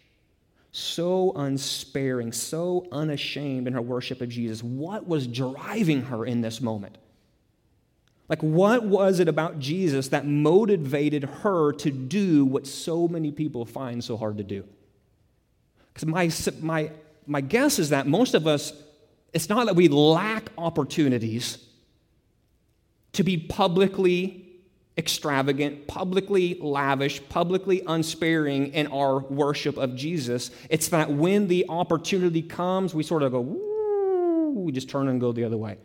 so 0.72 1.32
unsparing, 1.36 2.32
so 2.32 2.88
unashamed 2.90 3.68
in 3.68 3.74
her 3.74 3.82
worship 3.82 4.20
of 4.20 4.28
Jesus. 4.28 4.60
What 4.60 5.06
was 5.06 5.28
driving 5.28 6.02
her 6.02 6.24
in 6.24 6.40
this 6.40 6.60
moment? 6.60 6.98
Like, 8.32 8.42
what 8.42 8.86
was 8.86 9.20
it 9.20 9.28
about 9.28 9.58
Jesus 9.58 10.08
that 10.08 10.24
motivated 10.24 11.24
her 11.24 11.70
to 11.72 11.90
do 11.90 12.46
what 12.46 12.66
so 12.66 13.06
many 13.06 13.30
people 13.30 13.66
find 13.66 14.02
so 14.02 14.16
hard 14.16 14.38
to 14.38 14.42
do? 14.42 14.64
Because 15.92 16.06
my, 16.06 16.30
my, 16.62 16.90
my 17.26 17.42
guess 17.42 17.78
is 17.78 17.90
that 17.90 18.06
most 18.06 18.32
of 18.32 18.46
us, 18.46 18.72
it's 19.34 19.50
not 19.50 19.66
that 19.66 19.76
we 19.76 19.88
lack 19.88 20.48
opportunities 20.56 21.58
to 23.12 23.22
be 23.22 23.36
publicly 23.36 24.48
extravagant, 24.96 25.86
publicly 25.86 26.56
lavish, 26.58 27.20
publicly 27.28 27.82
unsparing 27.86 28.68
in 28.68 28.86
our 28.86 29.18
worship 29.18 29.76
of 29.76 29.94
Jesus. 29.94 30.50
It's 30.70 30.88
that 30.88 31.10
when 31.10 31.48
the 31.48 31.66
opportunity 31.68 32.40
comes, 32.40 32.94
we 32.94 33.02
sort 33.02 33.24
of 33.24 33.32
go, 33.32 33.42
Woo, 33.42 34.52
we 34.52 34.72
just 34.72 34.88
turn 34.88 35.08
and 35.08 35.20
go 35.20 35.32
the 35.32 35.44
other 35.44 35.58
way. 35.58 35.76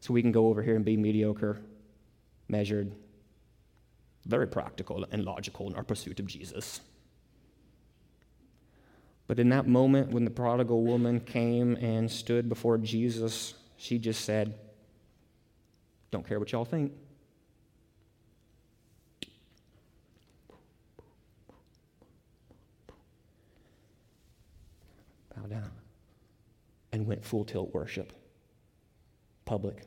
So 0.00 0.12
we 0.12 0.20
can 0.20 0.32
go 0.32 0.48
over 0.48 0.62
here 0.62 0.76
and 0.76 0.84
be 0.84 0.98
mediocre 0.98 1.62
measured, 2.48 2.94
very 4.26 4.46
practical 4.46 5.06
and 5.10 5.24
logical 5.24 5.68
in 5.68 5.74
our 5.74 5.82
pursuit 5.82 6.20
of 6.20 6.26
Jesus. 6.26 6.80
But 9.26 9.38
in 9.38 9.48
that 9.50 9.66
moment 9.66 10.10
when 10.10 10.24
the 10.24 10.30
prodigal 10.30 10.82
woman 10.82 11.20
came 11.20 11.76
and 11.76 12.10
stood 12.10 12.48
before 12.48 12.78
Jesus, 12.78 13.54
she 13.76 13.98
just 13.98 14.24
said, 14.24 14.54
Don't 16.10 16.26
care 16.26 16.38
what 16.38 16.52
y'all 16.52 16.64
think. 16.64 16.92
Bow 25.34 25.46
down. 25.48 25.70
And 26.92 27.06
went 27.06 27.24
full 27.24 27.44
tilt 27.44 27.72
worship, 27.74 28.12
public, 29.46 29.86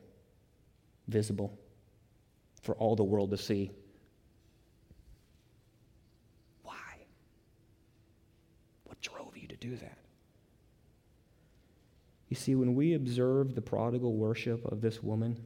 visible 1.06 1.58
for 2.62 2.74
all 2.74 2.96
the 2.96 3.04
world 3.04 3.30
to 3.30 3.36
see. 3.36 3.70
Why? 6.62 7.06
What 8.84 9.00
drove 9.00 9.36
you 9.36 9.48
to 9.48 9.56
do 9.56 9.76
that? 9.76 9.98
You 12.28 12.36
see, 12.36 12.54
when 12.54 12.74
we 12.74 12.94
observe 12.94 13.54
the 13.54 13.62
prodigal 13.62 14.14
worship 14.14 14.64
of 14.66 14.80
this 14.80 15.02
woman, 15.02 15.40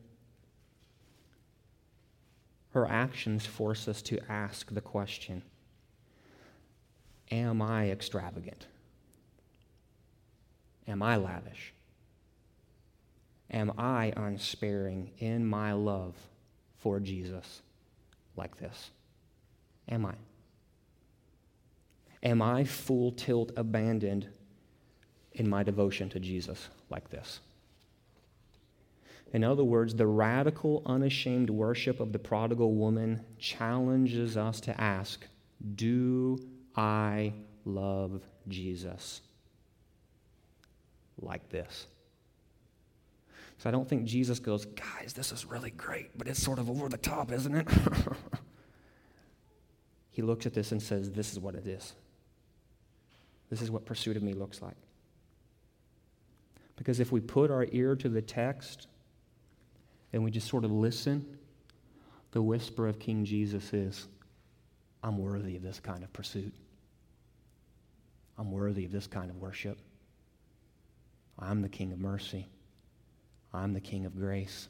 her 2.70 2.86
actions 2.86 3.46
force 3.46 3.86
us 3.86 4.02
to 4.02 4.18
ask 4.28 4.72
the 4.72 4.80
question 4.80 5.42
Am 7.30 7.62
I 7.62 7.90
extravagant? 7.90 8.66
Am 10.88 11.02
I 11.02 11.16
lavish? 11.16 11.72
Am 13.50 13.72
I 13.78 14.12
unsparing 14.16 15.12
in 15.18 15.46
my 15.46 15.72
love 15.72 16.14
for 16.83 16.99
Jesus 17.01 17.62
like 18.37 18.59
this? 18.59 18.91
Am 19.89 20.05
I? 20.05 20.14
Am 22.22 22.43
I 22.43 22.64
full 22.64 23.12
tilt 23.12 23.53
abandoned 23.57 24.28
in 25.33 25.49
my 25.49 25.62
devotion 25.62 26.09
to 26.11 26.20
Jesus 26.20 26.68
like 26.91 27.11
this? 27.11 27.41
In 29.33 29.45
other 29.45 29.64
words, 29.64 29.95
the 29.95 30.07
radical, 30.07 30.83
unashamed 30.85 31.49
worship 31.49 32.01
of 32.01 32.12
the 32.12 32.18
prodigal 32.18 32.74
woman 32.74 33.24
challenges 33.39 34.37
us 34.37 34.61
to 34.61 34.78
ask 34.80 35.26
Do 35.74 36.39
I 36.76 37.33
love 37.64 38.22
Jesus 38.49 39.22
like 41.20 41.49
this? 41.49 41.87
So 43.62 43.68
I 43.68 43.70
don't 43.70 43.88
think 43.88 44.06
Jesus 44.06 44.40
goes, 44.40 44.64
Guys, 44.64 45.12
this 45.12 45.30
is 45.30 45.44
really 45.44 45.70
great, 45.70 46.18
but 46.18 46.26
it's 46.26 46.42
sort 46.42 46.58
of 46.58 46.68
over 46.68 46.88
the 46.88 46.96
top, 46.96 47.30
isn't 47.30 47.54
it? 47.54 47.68
he 50.10 50.20
looks 50.20 50.46
at 50.46 50.52
this 50.52 50.72
and 50.72 50.82
says, 50.82 51.12
This 51.12 51.30
is 51.30 51.38
what 51.38 51.54
it 51.54 51.64
is. 51.68 51.94
This 53.50 53.62
is 53.62 53.70
what 53.70 53.86
pursuit 53.86 54.16
of 54.16 54.22
me 54.24 54.32
looks 54.32 54.62
like. 54.62 54.74
Because 56.74 56.98
if 56.98 57.12
we 57.12 57.20
put 57.20 57.52
our 57.52 57.68
ear 57.70 57.94
to 57.94 58.08
the 58.08 58.20
text, 58.20 58.88
and 60.12 60.24
we 60.24 60.32
just 60.32 60.48
sort 60.48 60.64
of 60.64 60.72
listen, 60.72 61.24
the 62.32 62.42
whisper 62.42 62.88
of 62.88 62.98
King 62.98 63.24
Jesus 63.24 63.72
is, 63.72 64.08
I'm 65.04 65.18
worthy 65.18 65.54
of 65.54 65.62
this 65.62 65.78
kind 65.78 66.02
of 66.02 66.12
pursuit. 66.12 66.52
I'm 68.36 68.50
worthy 68.50 68.84
of 68.86 68.90
this 68.90 69.06
kind 69.06 69.30
of 69.30 69.36
worship. 69.36 69.78
I'm 71.38 71.62
the 71.62 71.68
King 71.68 71.92
of 71.92 72.00
mercy. 72.00 72.48
I'm 73.55 73.72
the 73.74 73.80
King 73.80 74.07
of 74.07 74.18
grace. 74.18 74.68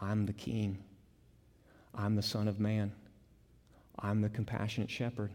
I'm 0.00 0.26
the 0.26 0.32
King. 0.32 0.82
I'm 1.94 2.16
the 2.16 2.22
Son 2.22 2.48
of 2.48 2.58
Man. 2.58 2.92
I'm 3.98 4.20
the 4.20 4.28
compassionate 4.28 4.90
shepherd. 4.90 5.30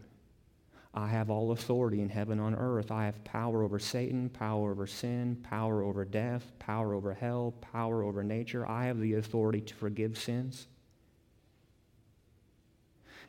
I 0.92 1.06
have 1.06 1.30
all 1.30 1.52
authority 1.52 2.02
in 2.02 2.08
heaven 2.08 2.40
on 2.40 2.54
earth. 2.54 2.90
I 2.90 3.04
have 3.04 3.22
power 3.22 3.62
over 3.62 3.78
Satan, 3.78 4.28
power 4.28 4.72
over 4.72 4.88
sin, 4.88 5.36
power 5.48 5.82
over 5.82 6.04
death, 6.04 6.50
power 6.58 6.94
over 6.94 7.14
hell, 7.14 7.54
power 7.60 8.02
over 8.02 8.24
nature. 8.24 8.68
I 8.68 8.86
have 8.86 8.98
the 8.98 9.14
authority 9.14 9.60
to 9.60 9.74
forgive 9.74 10.18
sins. 10.18 10.66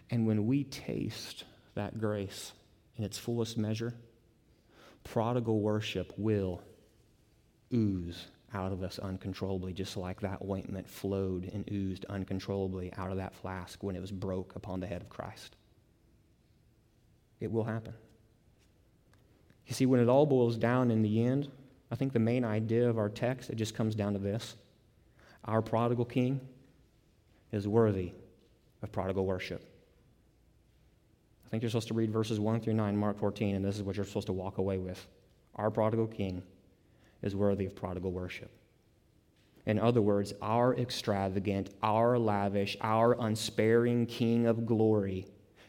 And 0.10 0.26
when 0.26 0.48
we 0.48 0.64
taste 0.64 1.46
that 1.76 2.00
grace 2.00 2.52
in 2.98 3.04
its 3.04 3.18
fullest 3.18 3.58
measure, 3.58 3.94
prodigal 5.04 5.60
worship 5.60 6.14
will 6.18 6.62
ooze 7.72 8.28
out 8.54 8.72
of 8.72 8.84
us 8.84 9.00
uncontrollably, 9.00 9.74
just 9.74 9.98
like 9.98 10.22
that 10.22 10.40
ointment 10.48 10.88
flowed 10.88 11.50
and 11.54 11.70
oozed 11.72 12.06
uncontrollably 12.06 12.92
out 12.98 13.12
of 13.12 13.18
that 13.18 13.34
flask 13.34 13.82
when 13.84 13.96
it 13.96 14.02
was 14.02 14.12
broke 14.12 14.56
upon 14.56 14.80
the 14.80 14.88
head 14.88 15.02
of 15.02 15.10
Christ. 15.10 15.56
It 17.40 17.52
will 17.52 17.64
happen. 17.64 17.94
You 19.68 19.74
see, 19.74 19.86
when 19.86 20.00
it 20.00 20.10
all 20.10 20.26
boils 20.26 20.58
down 20.58 20.92
in 20.92 21.02
the 21.02 21.24
end, 21.24 21.50
I 21.92 21.96
think 21.96 22.14
the 22.14 22.20
main 22.20 22.44
idea 22.44 22.90
of 22.90 22.98
our 22.98 23.10
text, 23.10 23.50
it 23.50 23.56
just 23.56 23.74
comes 23.76 23.96
down 23.96 24.14
to 24.14 24.20
this. 24.20 24.56
Our 25.46 25.62
prodigal 25.62 26.06
king 26.06 26.40
is 27.52 27.68
worthy 27.68 28.14
of 28.82 28.92
prodigal 28.92 29.26
worship. 29.26 29.64
I 31.46 31.50
think 31.50 31.64
you're 31.64 31.70
supposed 31.70 31.90
to 31.90 31.94
read 31.94 32.12
verses 32.12 32.40
1 32.40 32.62
through 32.62 32.74
9, 32.74 32.96
Mark 32.96 33.18
14, 33.18 33.56
and 33.56 33.66
this 33.66 33.76
is 33.76 33.84
what 33.84 33.96
you're 33.98 34.06
supposed 34.06 34.28
to 34.28 34.34
walk 34.34 34.58
away 34.58 34.78
with. 34.78 35.06
Our 35.56 35.70
prodigal 35.70 36.08
king 36.08 36.44
is 37.22 37.36
worthy 37.36 37.66
of 37.66 37.76
prodigal 37.76 38.12
worship. 38.12 38.52
In 39.66 39.80
other 39.80 40.02
words, 40.02 40.34
our 40.42 40.76
extravagant, 40.76 41.70
our 41.84 42.18
lavish, 42.18 42.78
our 42.82 43.16
unsparing 43.20 44.08
King 44.08 44.48
of 44.48 44.66
glory 44.66 45.28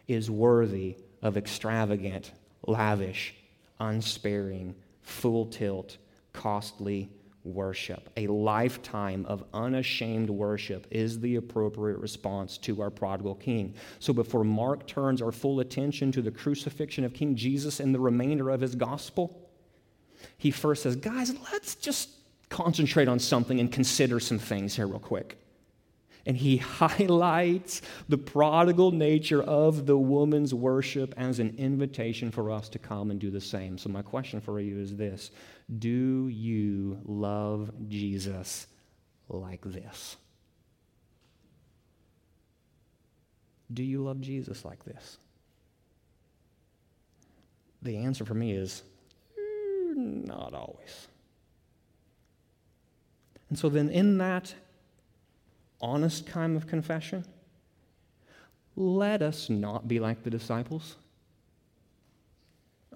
is 0.08 0.30
worthy 0.30 0.96
of 1.20 1.36
extravagant, 1.36 2.32
lavish, 2.66 3.34
unsparing, 3.78 4.74
full 5.02 5.46
tilt, 5.46 5.98
costly 6.32 7.10
worship. 7.44 8.08
A 8.16 8.28
lifetime 8.28 9.26
of 9.26 9.44
unashamed 9.52 10.30
worship 10.30 10.86
is 10.90 11.20
the 11.20 11.36
appropriate 11.36 11.98
response 11.98 12.56
to 12.58 12.80
our 12.80 12.90
prodigal 12.90 13.34
king. 13.34 13.74
So 13.98 14.12
before 14.12 14.44
Mark 14.44 14.86
turns 14.86 15.20
our 15.20 15.32
full 15.32 15.60
attention 15.60 16.12
to 16.12 16.22
the 16.22 16.30
crucifixion 16.30 17.04
of 17.04 17.12
King 17.12 17.34
Jesus 17.34 17.80
and 17.80 17.94
the 17.94 18.00
remainder 18.00 18.50
of 18.50 18.60
his 18.60 18.74
gospel, 18.74 19.41
he 20.38 20.50
first 20.50 20.82
says, 20.82 20.96
Guys, 20.96 21.32
let's 21.52 21.74
just 21.74 22.10
concentrate 22.48 23.08
on 23.08 23.18
something 23.18 23.60
and 23.60 23.72
consider 23.72 24.20
some 24.20 24.38
things 24.38 24.76
here, 24.76 24.86
real 24.86 24.98
quick 24.98 25.38
and 26.26 26.36
he 26.36 26.56
highlights 26.58 27.82
the 28.08 28.18
prodigal 28.18 28.92
nature 28.92 29.42
of 29.42 29.86
the 29.86 29.96
woman's 29.96 30.54
worship 30.54 31.14
as 31.16 31.38
an 31.38 31.54
invitation 31.58 32.30
for 32.30 32.50
us 32.50 32.68
to 32.70 32.78
come 32.78 33.10
and 33.10 33.20
do 33.20 33.30
the 33.30 33.40
same. 33.40 33.78
So, 33.78 33.88
my 33.88 34.02
question 34.02 34.40
for 34.40 34.60
you 34.60 34.78
is 34.78 34.96
this 34.96 35.30
Do 35.78 36.28
you 36.28 37.00
love 37.04 37.70
Jesus 37.88 38.66
like 39.28 39.62
this? 39.64 40.16
Do 43.72 43.82
you 43.82 44.02
love 44.02 44.20
Jesus 44.20 44.64
like 44.64 44.84
this? 44.84 45.16
The 47.80 47.96
answer 47.96 48.24
for 48.24 48.34
me 48.34 48.52
is 48.52 48.82
not 49.96 50.54
always. 50.54 51.08
And 53.48 53.58
so, 53.58 53.68
then, 53.68 53.90
in 53.90 54.18
that 54.18 54.54
honest 55.80 56.26
kind 56.26 56.56
of 56.56 56.66
confession, 56.66 57.24
let 58.76 59.20
us 59.20 59.50
not 59.50 59.88
be 59.88 60.00
like 60.00 60.22
the 60.22 60.30
disciples. 60.30 60.96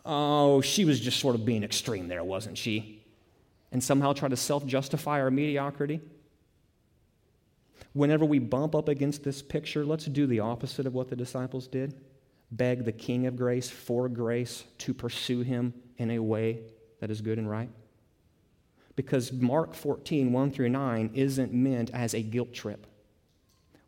Oh, 0.04 0.60
she 0.60 0.84
was 0.84 1.00
just 1.00 1.18
sort 1.18 1.34
of 1.34 1.44
being 1.44 1.64
extreme 1.64 2.08
there, 2.08 2.24
wasn't 2.24 2.56
she? 2.56 3.02
And 3.72 3.82
somehow 3.82 4.12
try 4.12 4.28
to 4.28 4.36
self 4.36 4.64
justify 4.64 5.20
our 5.20 5.30
mediocrity. 5.30 6.00
Whenever 7.92 8.24
we 8.24 8.38
bump 8.38 8.74
up 8.74 8.88
against 8.88 9.24
this 9.24 9.42
picture, 9.42 9.84
let's 9.84 10.04
do 10.04 10.26
the 10.26 10.40
opposite 10.40 10.86
of 10.86 10.94
what 10.94 11.08
the 11.08 11.16
disciples 11.16 11.66
did 11.66 11.94
beg 12.50 12.84
the 12.84 12.92
King 12.92 13.26
of 13.26 13.36
grace 13.36 13.68
for 13.68 14.08
grace 14.08 14.64
to 14.78 14.94
pursue 14.94 15.40
him 15.40 15.74
in 15.98 16.10
a 16.12 16.18
way 16.18 16.60
that 17.00 17.10
is 17.10 17.20
good 17.20 17.38
and 17.38 17.48
right 17.50 17.68
because 18.96 19.30
Mark 19.30 19.74
14, 19.74 20.32
1 20.32 20.50
through 20.50 20.70
9, 20.70 21.10
isn't 21.14 21.52
meant 21.52 21.90
as 21.92 22.14
a 22.14 22.22
guilt 22.22 22.52
trip. 22.52 22.86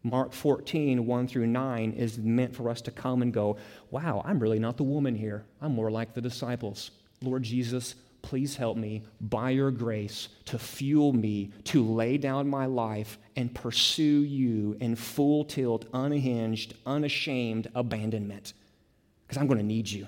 Mark 0.05 0.33
14, 0.33 1.07
1 1.07 1.29
through 1.29 1.47
9 1.47 1.93
is 1.93 2.19
meant 2.19 2.55
for 2.55 2.71
us 2.71 2.81
to 2.83 2.91
come 2.91 3.23
and 3.23 3.33
go, 3.33 3.57
wow, 3.91 4.23
I'm 4.25 4.39
really 4.39 4.59
not 4.59 4.77
the 4.77 4.85
woman 4.85 5.17
here. 5.17 5.45
I'm 5.61 5.75
more 5.75 5.91
like 5.91 6.15
the 6.15 6.21
disciples. 6.21 6.93
Lord 7.21 7.43
Jesus, 7.43 7.97
please 8.23 8.55
help 8.55 8.77
me 8.77 9.03
by 9.21 9.51
your 9.51 9.71
grace 9.71 10.29
to 10.45 10.59
fuel 10.59 11.13
me 11.13 11.51
to 11.65 11.83
lay 11.83 12.17
down 12.19 12.49
my 12.49 12.67
life 12.67 13.19
and 13.35 13.53
pursue 13.55 14.25
you 14.25 14.77
in 14.81 14.95
full 14.95 15.45
tilt, 15.45 15.87
unhinged, 15.93 16.75
unashamed 16.87 17.69
abandonment. 17.75 18.53
Because 19.27 19.41
I'm 19.41 19.47
going 19.47 19.59
to 19.59 19.65
need 19.65 19.91
you. 19.91 20.07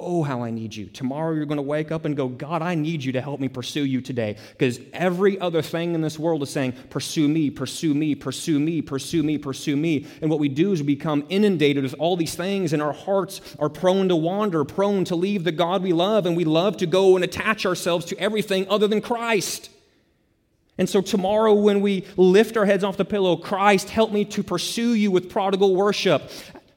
Oh, 0.00 0.24
how 0.24 0.42
I 0.42 0.50
need 0.50 0.74
you. 0.74 0.86
Tomorrow 0.86 1.34
you're 1.34 1.46
going 1.46 1.56
to 1.56 1.62
wake 1.62 1.92
up 1.92 2.04
and 2.04 2.16
go, 2.16 2.26
God, 2.26 2.62
I 2.62 2.74
need 2.74 3.04
you 3.04 3.12
to 3.12 3.20
help 3.20 3.38
me 3.38 3.48
pursue 3.48 3.84
you 3.84 4.00
today. 4.00 4.36
Because 4.50 4.80
every 4.92 5.38
other 5.38 5.62
thing 5.62 5.94
in 5.94 6.00
this 6.00 6.18
world 6.18 6.42
is 6.42 6.50
saying, 6.50 6.72
pursue 6.90 7.28
me, 7.28 7.48
pursue 7.48 7.94
me, 7.94 8.16
pursue 8.16 8.58
me, 8.58 8.82
pursue 8.82 9.22
me, 9.22 9.38
pursue 9.38 9.76
me. 9.76 10.06
And 10.20 10.30
what 10.30 10.40
we 10.40 10.48
do 10.48 10.72
is 10.72 10.80
we 10.80 10.96
become 10.96 11.24
inundated 11.28 11.84
with 11.84 11.94
all 12.00 12.16
these 12.16 12.34
things, 12.34 12.72
and 12.72 12.82
our 12.82 12.92
hearts 12.92 13.40
are 13.60 13.68
prone 13.68 14.08
to 14.08 14.16
wander, 14.16 14.64
prone 14.64 15.04
to 15.04 15.14
leave 15.14 15.44
the 15.44 15.52
God 15.52 15.80
we 15.80 15.92
love, 15.92 16.26
and 16.26 16.36
we 16.36 16.44
love 16.44 16.76
to 16.78 16.86
go 16.86 17.14
and 17.14 17.24
attach 17.24 17.64
ourselves 17.64 18.04
to 18.06 18.18
everything 18.18 18.68
other 18.68 18.88
than 18.88 19.00
Christ. 19.00 19.70
And 20.76 20.88
so, 20.88 21.00
tomorrow, 21.00 21.54
when 21.54 21.80
we 21.80 22.04
lift 22.16 22.56
our 22.56 22.64
heads 22.66 22.82
off 22.82 22.96
the 22.96 23.04
pillow, 23.04 23.36
Christ, 23.36 23.90
help 23.90 24.10
me 24.10 24.24
to 24.24 24.42
pursue 24.42 24.94
you 24.94 25.12
with 25.12 25.30
prodigal 25.30 25.76
worship 25.76 26.28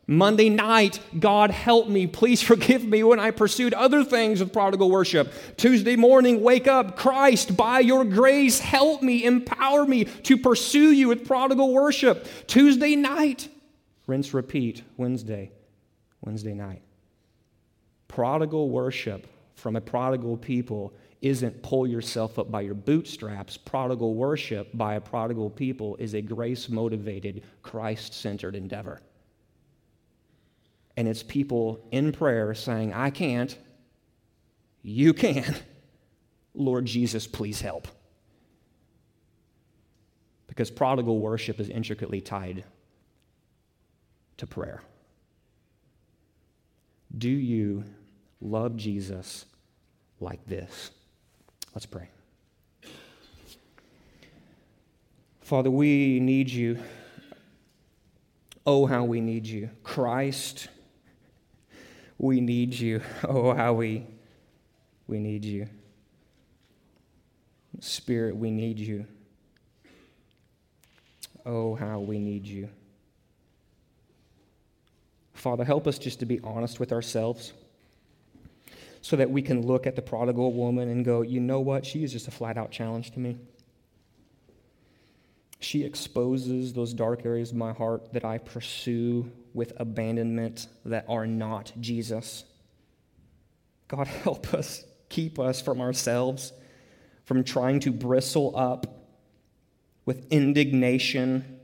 Monday 0.09 0.47
night, 0.47 1.01
God 1.19 1.51
help 1.51 1.89
me, 1.89 2.07
please 2.07 2.41
forgive 2.41 2.85
me 2.85 3.03
when 3.03 3.19
I 3.19 3.31
pursued 3.31 3.73
other 3.73 4.05
things 4.05 4.39
with 4.39 4.53
prodigal 4.53 4.89
worship. 4.89 5.33
Tuesday 5.57 5.97
morning, 5.97 6.41
wake 6.41 6.65
up, 6.65 6.95
Christ, 6.95 7.57
by 7.57 7.81
your 7.81 8.05
grace, 8.05 8.57
help 8.57 9.03
me, 9.03 9.25
empower 9.25 9.85
me 9.85 10.05
to 10.05 10.37
pursue 10.37 10.93
you 10.93 11.09
with 11.09 11.27
prodigal 11.27 11.73
worship. 11.73 12.25
Tuesday 12.47 12.95
night, 12.95 13.49
rinse, 14.07 14.33
repeat, 14.33 14.81
Wednesday, 14.95 15.51
Wednesday 16.21 16.53
night. 16.53 16.81
Prodigal 18.07 18.69
worship 18.69 19.27
from 19.55 19.75
a 19.75 19.81
prodigal 19.81 20.37
people 20.37 20.93
isn't 21.21 21.61
pull 21.63 21.85
yourself 21.85 22.39
up 22.39 22.49
by 22.49 22.61
your 22.61 22.75
bootstraps. 22.75 23.57
Prodigal 23.57 24.13
worship 24.13 24.69
by 24.73 24.93
a 24.93 25.01
prodigal 25.01 25.49
people 25.49 25.97
is 25.97 26.13
a 26.13 26.21
grace 26.21 26.69
motivated, 26.69 27.43
Christ 27.61 28.13
centered 28.13 28.55
endeavor 28.55 29.01
and 30.97 31.07
it's 31.07 31.21
people 31.21 31.79
in 31.91 32.11
prayer 32.11 32.55
saying, 32.55 32.91
I 32.91 33.11
can't, 33.11 33.55
you 34.81 35.13
can. 35.13 35.55
Lord 36.55 36.87
Jesus, 36.87 37.27
please 37.27 37.61
help. 37.61 37.87
Because 40.47 40.71
prodigal 40.71 41.19
worship 41.19 41.59
is 41.59 41.69
intricately 41.69 42.19
tied 42.19 42.63
to 44.37 44.47
prayer. 44.47 44.81
Do 47.15 47.29
you 47.29 47.83
love 48.41 48.75
Jesus 48.75 49.45
like 50.19 50.43
this? 50.47 50.89
Let's 51.75 51.85
pray. 51.85 52.09
Father, 55.41 55.69
we 55.69 56.19
need 56.19 56.49
you. 56.49 56.79
Oh, 58.65 58.87
how 58.87 59.03
we 59.03 59.21
need 59.21 59.45
you. 59.45 59.69
Christ 59.83 60.69
we 62.17 62.41
need 62.41 62.73
you. 62.73 63.01
Oh, 63.27 63.53
how 63.53 63.73
we, 63.73 64.05
we 65.07 65.19
need 65.19 65.45
you. 65.45 65.67
Spirit, 67.79 68.35
we 68.35 68.51
need 68.51 68.79
you. 68.79 69.05
Oh, 71.45 71.75
how 71.75 71.99
we 71.99 72.19
need 72.19 72.45
you. 72.45 72.69
Father, 75.33 75.63
help 75.63 75.87
us 75.87 75.99
just 75.99 76.19
to 76.19 76.25
be 76.25 76.39
honest 76.43 76.79
with 76.79 76.91
ourselves 76.91 77.53
so 79.01 79.15
that 79.15 79.29
we 79.29 79.41
can 79.41 79.65
look 79.65 79.87
at 79.87 79.95
the 79.95 80.01
prodigal 80.01 80.51
woman 80.51 80.89
and 80.89 81.05
go, 81.05 81.21
you 81.21 81.39
know 81.39 81.59
what? 81.59 81.85
She 81.85 82.03
is 82.03 82.11
just 82.11 82.27
a 82.27 82.31
flat 82.31 82.57
out 82.57 82.71
challenge 82.71 83.11
to 83.11 83.19
me. 83.19 83.37
She 85.59 85.83
exposes 85.83 86.73
those 86.73 86.93
dark 86.93 87.25
areas 87.25 87.51
of 87.51 87.57
my 87.57 87.73
heart 87.73 88.13
that 88.13 88.23
I 88.23 88.37
pursue 88.37 89.31
with 89.53 89.73
abandonment 89.77 90.67
that 90.85 91.05
are 91.09 91.25
not 91.25 91.71
Jesus. 91.79 92.43
God, 93.87 94.07
help 94.23 94.53
us, 94.53 94.85
keep 95.09 95.39
us 95.39 95.61
from 95.61 95.81
ourselves, 95.81 96.53
from 97.25 97.43
trying 97.43 97.79
to 97.81 97.91
bristle 97.91 98.55
up 98.55 99.07
with 100.05 100.31
indignation 100.31 101.59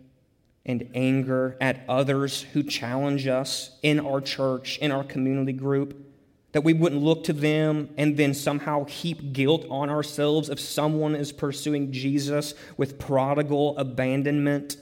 and 0.66 0.90
anger 0.94 1.58
at 1.62 1.84
others 1.88 2.42
who 2.54 2.64
challenge 2.64 3.28
us 3.28 3.78
in 3.84 4.00
our 4.00 4.22
church, 4.22 4.78
in 4.80 4.92
our 4.92 5.04
community 5.04 5.54
group 5.54 6.13
that 6.54 6.64
we 6.64 6.74
wouldn't 6.74 7.02
look 7.02 7.24
to 7.26 7.34
them 7.34 7.90
and 7.98 8.16
then 8.16 8.34
somehow 8.34 8.86
heap 8.86 9.34
guilt 9.34 9.66
on 9.70 9.90
ourselves 9.90 10.50
if 10.50 10.60
someone 10.60 11.16
is 11.16 11.32
pursuing 11.32 11.92
Jesus 11.92 12.54
with 12.78 12.98
prodigal 13.00 13.78
abandonment. 13.78 14.78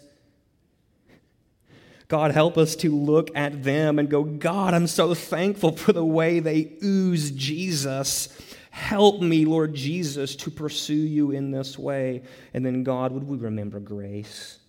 God, 2.09 2.31
help 2.31 2.57
us 2.57 2.75
to 2.77 2.93
look 2.93 3.29
at 3.35 3.63
them 3.63 3.97
and 3.97 4.09
go, 4.09 4.23
God, 4.23 4.73
I'm 4.73 4.87
so 4.87 5.13
thankful 5.13 5.71
for 5.77 5.93
the 5.93 6.05
way 6.05 6.41
they 6.41 6.73
ooze 6.83 7.31
Jesus. 7.31 8.37
Help 8.71 9.21
me, 9.21 9.45
Lord 9.45 9.73
Jesus, 9.73 10.35
to 10.37 10.51
pursue 10.51 10.93
you 10.93 11.31
in 11.31 11.51
this 11.51 11.79
way. 11.79 12.23
And 12.53 12.65
then, 12.65 12.83
God, 12.83 13.13
would 13.13 13.23
we 13.23 13.37
remember 13.37 13.79
grace? 13.79 14.59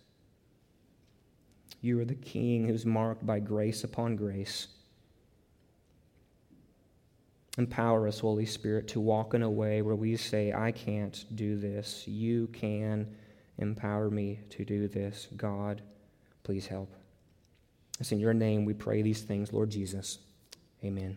You 1.81 2.01
are 2.01 2.05
the 2.05 2.15
King 2.15 2.69
who's 2.69 2.87
marked 2.87 3.27
by 3.27 3.41
grace 3.41 3.83
upon 3.83 4.15
grace. 4.15 4.69
Empower 7.59 8.09
us, 8.09 8.19
Holy 8.21 8.47
Spirit, 8.47 8.89
to 8.89 9.01
walk 9.01 9.35
in 9.35 9.43
a 9.43 9.51
way 9.51 9.83
where 9.83 9.95
we 9.95 10.17
say, 10.17 10.53
I 10.53 10.73
can't 10.73 11.25
do 11.35 11.59
this. 11.59 12.09
You 12.09 12.47
can 12.49 13.07
empower 13.59 14.11
me 14.11 14.41
to 14.51 14.65
do 14.65 14.89
this. 14.89 15.29
God, 15.37 15.83
please 16.45 16.67
help. 16.67 16.95
It's 18.01 18.13
in 18.13 18.19
your 18.19 18.35
name 18.35 18.65
we 18.65 18.73
pray 18.73 19.03
these 19.03 19.23
things, 19.23 19.53
Lord 19.53 19.71
Jesus. 19.71 20.19
Amen. 20.83 21.17